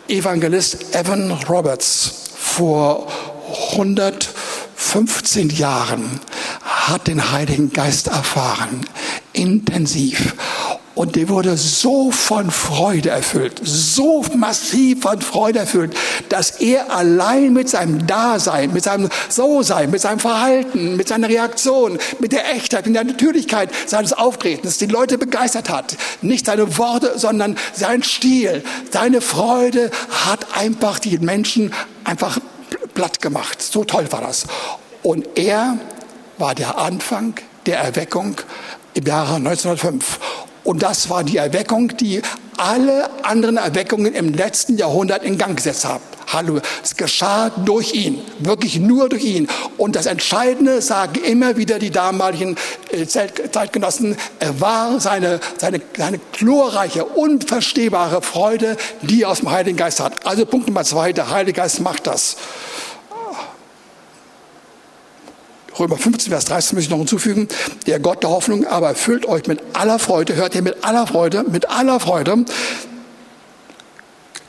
Evangelist 0.08 0.94
Evan 0.96 1.30
Roberts 1.48 2.30
vor 2.36 3.06
115 3.72 5.50
Jahren 5.50 6.20
hat 6.62 7.06
den 7.06 7.30
Heiligen 7.30 7.72
Geist 7.72 8.08
erfahren, 8.08 8.80
intensiv. 9.32 10.34
Und 11.00 11.16
der 11.16 11.30
wurde 11.30 11.56
so 11.56 12.10
von 12.10 12.50
Freude 12.50 13.08
erfüllt, 13.08 13.58
so 13.64 14.22
massiv 14.36 15.00
von 15.00 15.18
Freude 15.22 15.60
erfüllt, 15.60 15.96
dass 16.28 16.60
er 16.60 16.94
allein 16.94 17.54
mit 17.54 17.70
seinem 17.70 18.06
Dasein, 18.06 18.70
mit 18.74 18.84
seinem 18.84 19.08
So-Sein, 19.30 19.90
mit 19.90 20.02
seinem 20.02 20.18
Verhalten, 20.18 20.98
mit 20.98 21.08
seiner 21.08 21.30
Reaktion, 21.30 21.98
mit 22.18 22.32
der 22.32 22.52
Echtheit, 22.52 22.84
mit 22.84 22.96
der 22.96 23.04
Natürlichkeit 23.04 23.70
seines 23.86 24.12
Auftretens 24.12 24.76
die 24.76 24.88
Leute 24.88 25.16
begeistert 25.16 25.70
hat. 25.70 25.96
Nicht 26.20 26.44
seine 26.44 26.76
Worte, 26.76 27.18
sondern 27.18 27.56
sein 27.72 28.02
Stil, 28.02 28.62
seine 28.92 29.22
Freude 29.22 29.90
hat 30.26 30.54
einfach 30.54 30.98
die 30.98 31.16
Menschen 31.16 31.72
einfach 32.04 32.38
platt 32.92 33.22
gemacht. 33.22 33.62
So 33.62 33.84
toll 33.84 34.12
war 34.12 34.20
das. 34.20 34.44
Und 35.02 35.38
er 35.38 35.78
war 36.36 36.54
der 36.54 36.76
Anfang 36.76 37.36
der 37.64 37.78
Erweckung 37.78 38.36
im 38.92 39.06
Jahre 39.06 39.36
1905. 39.36 40.18
Und 40.64 40.82
das 40.82 41.08
war 41.10 41.24
die 41.24 41.38
Erweckung, 41.38 41.96
die 41.96 42.22
alle 42.56 43.08
anderen 43.24 43.56
Erweckungen 43.56 44.14
im 44.14 44.34
letzten 44.34 44.76
Jahrhundert 44.76 45.24
in 45.24 45.38
Gang 45.38 45.56
gesetzt 45.56 45.86
hat. 45.86 46.02
Hallo, 46.32 46.60
es 46.82 46.96
geschah 46.96 47.50
durch 47.50 47.94
ihn, 47.94 48.20
wirklich 48.38 48.78
nur 48.78 49.08
durch 49.08 49.24
ihn. 49.24 49.48
Und 49.78 49.96
das 49.96 50.06
Entscheidende 50.06 50.80
sagen 50.82 51.20
immer 51.24 51.56
wieder 51.56 51.78
die 51.78 51.90
damaligen 51.90 52.56
äh, 52.92 53.06
Zeitgenossen, 53.06 54.16
er 54.38 54.60
war 54.60 55.00
seine, 55.00 55.40
seine, 55.58 55.80
seine 55.96 56.20
glorreiche, 56.32 57.04
unverstehbare 57.04 58.22
Freude, 58.22 58.76
die 59.02 59.22
er 59.22 59.30
aus 59.30 59.40
dem 59.40 59.50
Heiligen 59.50 59.76
Geist 59.76 59.98
hat. 59.98 60.24
Also 60.24 60.46
Punkt 60.46 60.68
Nummer 60.68 60.84
zwei, 60.84 61.12
der 61.12 61.30
Heilige 61.30 61.60
Geist 61.60 61.80
macht 61.80 62.06
das. 62.06 62.36
Römer 65.80 65.96
15, 65.96 66.30
Vers 66.30 66.44
13 66.44 66.76
muss 66.76 66.84
ich 66.84 66.90
noch 66.90 66.98
hinzufügen. 66.98 67.48
Der 67.86 68.00
Gott 68.00 68.22
der 68.22 68.28
Hoffnung 68.28 68.66
aber 68.66 68.88
erfüllt 68.88 69.24
euch 69.26 69.46
mit 69.46 69.62
aller 69.72 69.98
Freude. 69.98 70.34
Hört 70.34 70.54
ihr 70.54 70.60
mit 70.60 70.84
aller 70.84 71.06
Freude? 71.06 71.42
Mit 71.50 71.70
aller 71.70 71.98
Freude. 71.98 72.44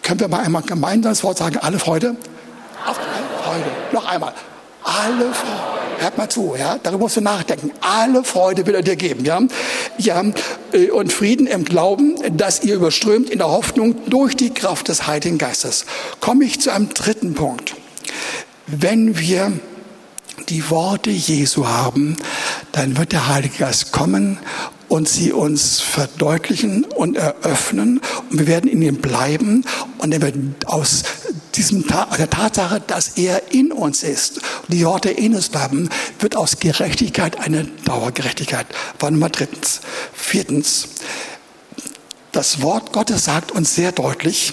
Können 0.03 0.19
wir 0.19 0.27
mal 0.27 0.41
einmal 0.41 0.63
gemeinsam 0.63 1.13
das 1.13 1.23
Wort 1.23 1.37
sagen? 1.37 1.57
Alle 1.57 1.79
Freude? 1.79 2.17
Alle 2.85 2.95
Freude. 3.43 3.65
Noch 3.93 4.05
einmal. 4.05 4.33
Alle 4.83 5.33
Freude. 5.33 5.81
Hört 5.99 6.17
mal 6.17 6.27
zu, 6.27 6.55
ja? 6.57 6.77
Darüber 6.83 7.03
musst 7.03 7.15
du 7.15 7.21
nachdenken. 7.21 7.71
Alle 7.79 8.25
Freude 8.25 8.65
will 8.65 8.75
er 8.75 8.81
dir 8.81 8.97
geben, 8.97 9.23
ja? 9.23 9.39
Ja, 9.99 10.23
äh, 10.73 10.89
und 10.89 11.13
Frieden 11.13 11.47
im 11.47 11.63
Glauben, 11.63 12.15
dass 12.35 12.61
ihr 12.63 12.75
überströmt 12.75 13.29
in 13.29 13.37
der 13.37 13.49
Hoffnung 13.49 13.95
durch 14.09 14.35
die 14.35 14.53
Kraft 14.53 14.89
des 14.89 15.07
Heiligen 15.07 15.37
Geistes. 15.37 15.85
Komme 16.19 16.43
ich 16.43 16.59
zu 16.59 16.71
einem 16.71 16.89
dritten 16.89 17.35
Punkt. 17.35 17.75
Wenn 18.67 19.17
wir 19.17 19.53
die 20.51 20.69
Worte 20.69 21.09
Jesu 21.09 21.65
haben, 21.65 22.17
dann 22.73 22.97
wird 22.97 23.13
der 23.13 23.29
Heilige 23.29 23.59
Geist 23.59 23.93
kommen 23.93 24.37
und 24.89 25.07
sie 25.07 25.31
uns 25.31 25.79
verdeutlichen 25.79 26.83
und 26.83 27.15
eröffnen 27.15 28.01
und 28.29 28.39
wir 28.39 28.47
werden 28.47 28.69
in 28.69 28.81
ihm 28.81 28.97
bleiben 28.97 29.63
und 29.99 30.13
er 30.13 30.21
wird 30.21 30.35
aus 30.65 31.03
diesem 31.55 31.87
der 31.87 32.29
Tatsache, 32.29 32.81
dass 32.85 33.17
er 33.17 33.53
in 33.53 33.71
uns 33.71 34.03
ist, 34.03 34.41
die 34.67 34.85
Worte 34.85 35.09
in 35.09 35.35
uns 35.35 35.47
bleiben, 35.47 35.89
wird 36.19 36.35
aus 36.35 36.59
Gerechtigkeit 36.59 37.39
eine 37.39 37.63
Dauergerechtigkeit. 37.85 38.67
War 38.99 39.09
Nummer 39.09 39.29
drittens. 39.29 39.79
Viertens, 40.13 40.89
das 42.33 42.61
Wort 42.61 42.91
Gottes 42.91 43.23
sagt 43.23 43.53
uns 43.53 43.73
sehr 43.73 43.93
deutlich, 43.93 44.51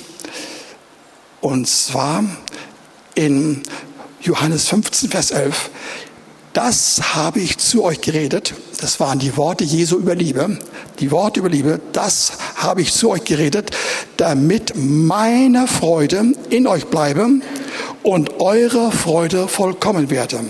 und 1.40 1.66
zwar 1.66 2.24
in 3.16 3.62
Johannes 4.20 4.68
15, 4.68 5.10
Vers 5.10 5.30
11. 5.30 5.70
Das 6.52 7.14
habe 7.14 7.38
ich 7.38 7.58
zu 7.58 7.84
euch 7.84 8.00
geredet. 8.00 8.52
Das 8.80 8.98
waren 8.98 9.20
die 9.20 9.36
Worte 9.36 9.62
Jesu 9.62 9.96
über 9.96 10.16
Liebe. 10.16 10.58
Die 10.98 11.10
Worte 11.12 11.40
über 11.40 11.48
Liebe. 11.48 11.80
Das 11.92 12.32
habe 12.56 12.82
ich 12.82 12.92
zu 12.92 13.10
euch 13.10 13.22
geredet, 13.22 13.70
damit 14.16 14.72
meine 14.74 15.68
Freude 15.68 16.32
in 16.50 16.66
euch 16.66 16.86
bleibe 16.86 17.28
und 18.02 18.40
eure 18.40 18.90
Freude 18.90 19.46
vollkommen 19.46 20.10
werde. 20.10 20.40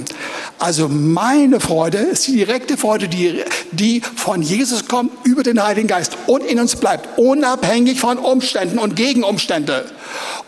Also 0.59 0.89
meine 0.89 1.61
Freude 1.61 1.99
ist 1.99 2.27
die 2.27 2.37
direkte 2.37 2.79
Freude, 2.79 3.09
die, 3.09 3.45
die 3.73 4.01
von 4.01 4.41
Jesus 4.41 4.89
kommt 4.89 5.13
über 5.25 5.43
den 5.43 5.63
Heiligen 5.63 5.89
Geist 5.89 6.17
und 6.27 6.43
in 6.43 6.59
uns 6.59 6.77
bleibt, 6.77 7.19
unabhängig 7.19 8.01
von 8.01 8.17
Umständen 8.17 8.79
und 8.79 8.97
Gegenumstände. 8.97 9.85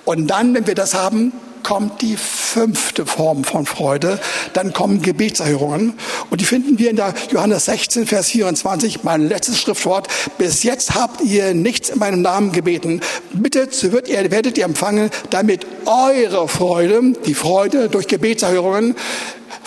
Und 0.07 0.29
dann, 0.29 0.55
wenn 0.55 0.67
wir 0.67 0.75
das 0.75 0.95
haben, 0.95 1.33
kommt 1.71 2.03
die 2.03 2.17
fünfte 2.17 3.07
Form 3.07 3.45
von 3.45 3.65
Freude. 3.65 4.19
Dann 4.55 4.73
kommen 4.73 5.03
Gebetserhörungen. 5.03 5.93
Und 6.29 6.41
die 6.41 6.45
finden 6.45 6.81
wir 6.81 6.91
in 6.91 6.97
der 6.97 7.15
Johannes 7.31 7.67
16, 7.67 8.09
Vers 8.09 8.31
24, 8.31 9.05
mein 9.05 9.29
letztes 9.29 9.61
Schriftwort. 9.61 10.09
Bis 10.37 10.65
jetzt 10.65 10.97
habt 10.97 11.21
ihr 11.21 11.55
nichts 11.55 11.91
in 11.91 12.01
meinem 12.01 12.23
Namen 12.23 12.51
gebeten. 12.51 13.01
Bittet, 13.33 13.73
so 13.73 13.87
ihr, 13.87 14.31
werdet 14.33 14.59
ihr 14.59 14.65
empfangen, 14.65 15.11
damit 15.31 15.65
eure 15.87 16.49
Freude, 16.49 17.13
die 17.25 17.35
Freude 17.35 17.89
durch 17.89 18.09
Gebetserhörungen, 18.09 18.97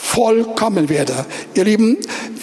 vollkommen 0.04 0.90
werde. 0.90 1.26
Ihr 1.56 1.64
Lieben, 1.64 1.98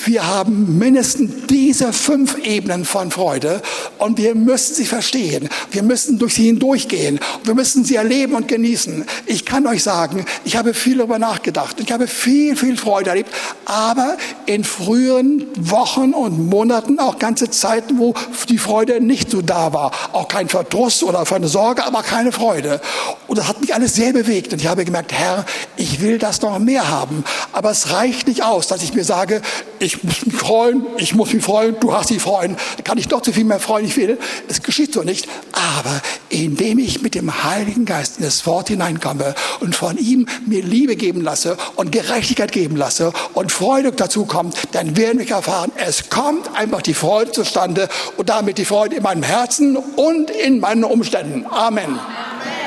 wir 0.06 0.26
haben 0.26 0.78
mindestens 0.78 1.46
diese 1.48 1.92
fünf 1.92 2.38
Ebenen 2.38 2.86
von 2.86 3.10
Freude 3.10 3.60
und 3.98 4.16
wir 4.16 4.34
müssen 4.34 4.74
sie 4.74 4.86
verstehen. 4.86 5.48
Wir 5.70 5.82
müssen 5.82 6.18
durch 6.18 6.34
sie 6.34 6.46
hindurchgehen. 6.46 7.20
Wir 7.44 7.54
müssen 7.54 7.84
sie 7.84 7.96
erleben 7.96 8.34
und 8.34 8.48
genießen. 8.48 9.04
Ich 9.26 9.44
kann 9.44 9.66
euch 9.66 9.82
sagen, 9.82 10.24
ich 10.44 10.56
habe 10.56 10.72
viel 10.72 10.96
darüber 10.96 11.18
nachgedacht. 11.18 11.76
Ich 11.80 11.92
habe 11.92 12.06
viel, 12.06 12.56
viel 12.56 12.78
Freude 12.78 13.10
erlebt, 13.10 13.30
aber 13.66 14.16
in 14.46 14.64
früheren 14.64 15.46
Wochen 15.56 16.12
und 16.14 16.48
Monaten 16.48 16.98
auch 16.98 17.18
ganze 17.18 17.50
Zeiten, 17.50 17.98
wo 17.98 18.14
die 18.48 18.58
Freude 18.58 19.00
nicht 19.00 19.30
so 19.30 19.42
da 19.42 19.72
war. 19.74 19.92
Auch 20.12 20.28
kein 20.28 20.48
Verdruss 20.48 21.02
oder 21.02 21.24
eine 21.30 21.48
Sorge, 21.48 21.84
aber 21.84 22.02
keine 22.02 22.32
Freude. 22.32 22.80
Und 23.26 23.38
das 23.38 23.46
hat 23.46 23.60
mich 23.60 23.74
alles 23.74 23.94
sehr 23.94 24.14
bewegt. 24.14 24.52
Und 24.54 24.60
ich 24.60 24.66
habe 24.66 24.84
gemerkt, 24.84 25.12
Herr, 25.12 25.44
ich 25.80 26.00
will 26.02 26.18
das 26.18 26.42
noch 26.42 26.58
mehr 26.58 26.88
haben. 26.88 27.24
Aber 27.52 27.70
es 27.70 27.90
reicht 27.90 28.28
nicht 28.28 28.44
aus, 28.44 28.68
dass 28.68 28.82
ich 28.82 28.92
mir 28.92 29.04
sage, 29.04 29.40
ich 29.78 30.04
muss 30.04 30.26
mich 30.26 30.36
freuen, 30.36 30.86
ich 30.98 31.14
muss 31.14 31.32
mich 31.32 31.42
freuen, 31.42 31.74
du 31.80 31.94
hast 31.94 32.10
dich 32.10 32.20
freuen. 32.20 32.56
Da 32.76 32.82
kann 32.82 32.98
ich 32.98 33.08
doch 33.08 33.24
so 33.24 33.32
viel 33.32 33.44
mehr 33.44 33.58
freuen, 33.58 33.86
ich 33.86 33.96
will. 33.96 34.18
Es 34.48 34.62
geschieht 34.62 34.92
so 34.92 35.02
nicht. 35.02 35.26
Aber 35.52 36.02
indem 36.28 36.78
ich 36.78 37.00
mit 37.00 37.14
dem 37.14 37.44
Heiligen 37.44 37.86
Geist 37.86 38.18
in 38.18 38.24
das 38.24 38.46
Wort 38.46 38.68
hineinkomme 38.68 39.34
und 39.60 39.74
von 39.74 39.96
ihm 39.96 40.26
mir 40.46 40.62
Liebe 40.62 40.96
geben 40.96 41.22
lasse 41.22 41.56
und 41.76 41.92
Gerechtigkeit 41.92 42.52
geben 42.52 42.76
lasse 42.76 43.12
und 43.32 43.50
Freude 43.50 43.92
dazu 43.92 44.26
kommt, 44.26 44.56
dann 44.72 44.96
werden 44.98 45.18
wir 45.18 45.30
erfahren, 45.30 45.72
es 45.76 46.10
kommt 46.10 46.54
einfach 46.54 46.82
die 46.82 46.94
Freude 46.94 47.32
zustande 47.32 47.88
und 48.18 48.28
damit 48.28 48.58
die 48.58 48.66
Freude 48.66 48.96
in 48.96 49.02
meinem 49.02 49.22
Herzen 49.22 49.76
und 49.76 50.30
in 50.30 50.60
meinen 50.60 50.84
Umständen. 50.84 51.46
Amen. 51.46 51.98
Amen. 51.98 52.59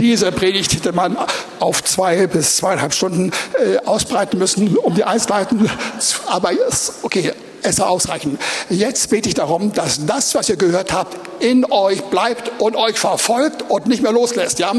Diese 0.00 0.32
Predigt 0.32 0.72
hätte 0.74 0.92
man 0.92 1.16
auf 1.60 1.82
zwei 1.84 2.26
bis 2.26 2.56
zweieinhalb 2.56 2.94
Stunden 2.94 3.32
äh, 3.54 3.78
ausbreiten 3.84 4.38
müssen, 4.38 4.76
um 4.76 4.94
die 4.94 5.04
Einzelheiten. 5.04 5.70
Aber 6.26 6.50
okay, 7.02 7.32
es 7.64 7.76
soll 7.76 7.86
ausreichen. 7.86 8.38
Jetzt 8.68 9.10
bete 9.10 9.28
ich 9.28 9.34
darum, 9.34 9.72
dass 9.72 10.04
das, 10.06 10.34
was 10.34 10.48
ihr 10.48 10.56
gehört 10.56 10.92
habt, 10.92 11.16
in 11.40 11.70
euch 11.70 12.02
bleibt 12.04 12.60
und 12.60 12.76
euch 12.76 12.98
verfolgt 12.98 13.64
und 13.68 13.86
nicht 13.86 14.02
mehr 14.02 14.12
loslässt. 14.12 14.58
Ja? 14.58 14.72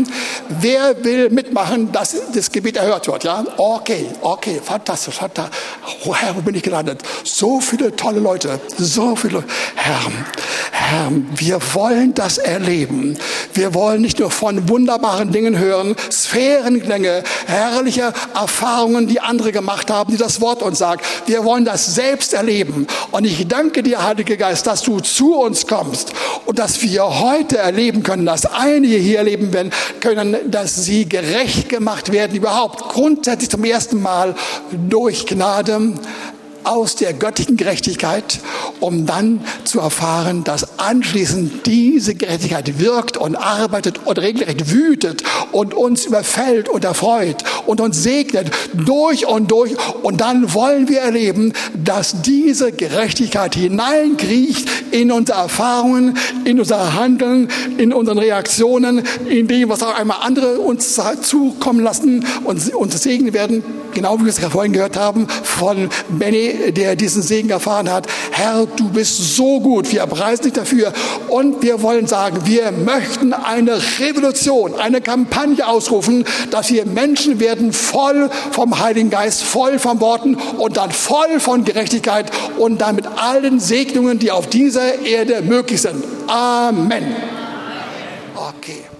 Wer 0.49 1.03
will 1.03 1.29
mitmachen, 1.29 1.91
dass 1.91 2.15
das 2.33 2.51
Gebet 2.51 2.77
erhört 2.77 3.07
wird? 3.07 3.23
Ja? 3.23 3.43
Okay, 3.57 4.07
okay, 4.21 4.61
fantastisch, 4.63 5.15
fantastisch. 5.15 5.59
Oh, 6.05 6.15
Herr, 6.15 6.36
wo 6.36 6.41
bin 6.41 6.55
ich 6.55 6.63
gelandet? 6.63 7.01
So 7.23 7.59
viele 7.59 7.95
tolle 7.95 8.19
Leute, 8.19 8.59
so 8.77 9.15
viele. 9.15 9.43
Herr, 9.75 9.99
Herr, 10.71 11.11
wir 11.36 11.59
wollen 11.73 12.13
das 12.13 12.38
erleben. 12.38 13.17
Wir 13.53 13.73
wollen 13.73 14.01
nicht 14.01 14.19
nur 14.19 14.31
von 14.31 14.69
wunderbaren 14.69 15.31
Dingen 15.31 15.57
hören, 15.57 15.95
Sphärenklänge, 16.11 17.23
herrliche 17.47 18.13
Erfahrungen, 18.33 19.07
die 19.07 19.19
andere 19.19 19.51
gemacht 19.51 19.89
haben, 19.89 20.11
die 20.11 20.17
das 20.17 20.41
Wort 20.41 20.61
uns 20.61 20.79
sagt. 20.79 21.05
Wir 21.27 21.43
wollen 21.43 21.65
das 21.65 21.95
selbst 21.95 22.33
erleben. 22.33 22.74
Und 23.11 23.26
ich 23.26 23.47
danke 23.47 23.84
dir, 23.84 24.03
Heiliger 24.03 24.38
Geist, 24.38 24.67
dass 24.67 24.84
du 24.84 24.99
zu 24.99 25.36
uns 25.36 25.67
kommst 25.67 26.13
und 26.45 26.59
dass 26.59 26.82
wir 26.82 27.19
heute 27.19 27.57
erleben 27.57 28.03
können, 28.03 28.26
dass 28.26 28.45
einige 28.45 28.95
hier 28.95 29.19
erleben 29.19 29.53
werden 29.53 29.71
können, 29.99 30.36
dass 30.49 30.86
sie 30.86 31.07
gerecht 31.07 31.69
gemacht 31.69 32.11
werden, 32.11 32.36
überhaupt 32.36 32.80
grundsätzlich 32.89 33.49
zum 33.49 33.63
ersten 33.63 34.01
Mal 34.01 34.36
durch 34.71 35.26
Gnade 35.26 35.93
aus 36.66 36.95
der 36.95 37.13
göttlichen 37.13 37.57
Gerechtigkeit, 37.57 38.39
um 38.80 39.05
dann 39.05 39.41
zu 39.63 39.80
erfahren, 39.80 40.43
dass 40.43 40.80
anschließend 40.80 41.66
diese 41.66 42.16
Gerechtigkeit 42.16 42.80
wirkt 42.80 43.18
und 43.18 43.36
arbeitet 43.36 44.05
und 44.05 44.20
regelrecht 44.20 44.72
wütet 44.72 45.24
und 45.51 45.74
uns 45.74 46.05
überfällt 46.05 46.70
und 46.70 46.84
erfreut 46.84 47.43
und 47.66 47.82
uns 47.82 48.03
segnet 48.03 48.51
durch 48.74 49.28
und 49.28 49.51
durch. 49.51 49.76
Und 50.03 50.22
dann 50.22 50.53
wollen 50.53 50.89
wir 50.89 50.99
erleben, 50.99 51.53
dass 51.74 52.22
diese 52.22 52.72
Gerechtigkeit 52.72 53.55
hineinkriecht 53.55 54.68
in 54.91 55.11
unsere 55.11 55.39
Erfahrungen, 55.39 56.18
in 56.45 56.59
unser 56.59 56.93
Handeln, 56.95 57.49
in 57.78 57.93
unseren 57.93 58.18
Reaktionen, 58.18 59.03
in 59.30 59.47
dem, 59.47 59.70
was 59.70 59.84
auch 59.84 59.97
einmal 59.97 60.18
andere 60.22 60.59
uns 60.59 60.99
zukommen 61.22 61.82
lassen 61.82 62.26
und 62.43 62.74
uns 62.74 63.03
segnen 63.03 63.34
werden, 63.34 63.63
genau 63.93 64.20
wie 64.20 64.26
wir 64.26 64.30
es 64.30 64.39
vorhin 64.39 64.74
gehört 64.74 64.97
haben 64.97 65.28
von 65.43 65.89
Benny, 66.09 66.55
der 66.72 66.95
diesen 66.95 67.22
Segen 67.22 67.49
erfahren 67.49 67.91
hat. 67.91 68.08
Herr, 68.32 68.66
du 68.66 68.89
bist 68.89 69.36
so 69.36 69.60
gut, 69.60 69.91
wir 69.91 70.06
preisen 70.06 70.43
dich 70.43 70.53
dafür 70.53 70.93
und 71.30 71.62
wir 71.62 71.82
wollen 71.82 72.08
sagen, 72.08 72.41
wir 72.45 72.72
möchten 72.72 73.34
eine 73.34 73.80
Revolution, 73.99 74.76
eine 74.76 75.01
Kampagne 75.01 75.68
ausrufen, 75.68 76.26
dass 76.51 76.72
wir 76.72 76.86
Menschen 76.86 77.39
werden 77.39 77.74
voll 77.74 78.30
vom 78.51 78.80
Heiligen 78.80 79.10
Geist, 79.10 79.43
voll 79.43 79.80
von 79.80 79.99
Worten 80.01 80.36
und 80.58 80.78
dann 80.78 80.91
voll 80.91 81.39
von 81.39 81.64
Gerechtigkeit 81.66 82.32
und 82.58 82.82
dann 82.82 82.95
mit 82.95 83.08
allen 83.08 83.60
Segnungen, 83.60 84.20
die 84.20 84.32
auf 84.32 84.47
dieser 84.47 85.06
Erde 85.06 85.41
möglich 85.41 85.82
sind. 85.82 86.03
Amen. 86.28 87.16
Okay. 88.36 88.95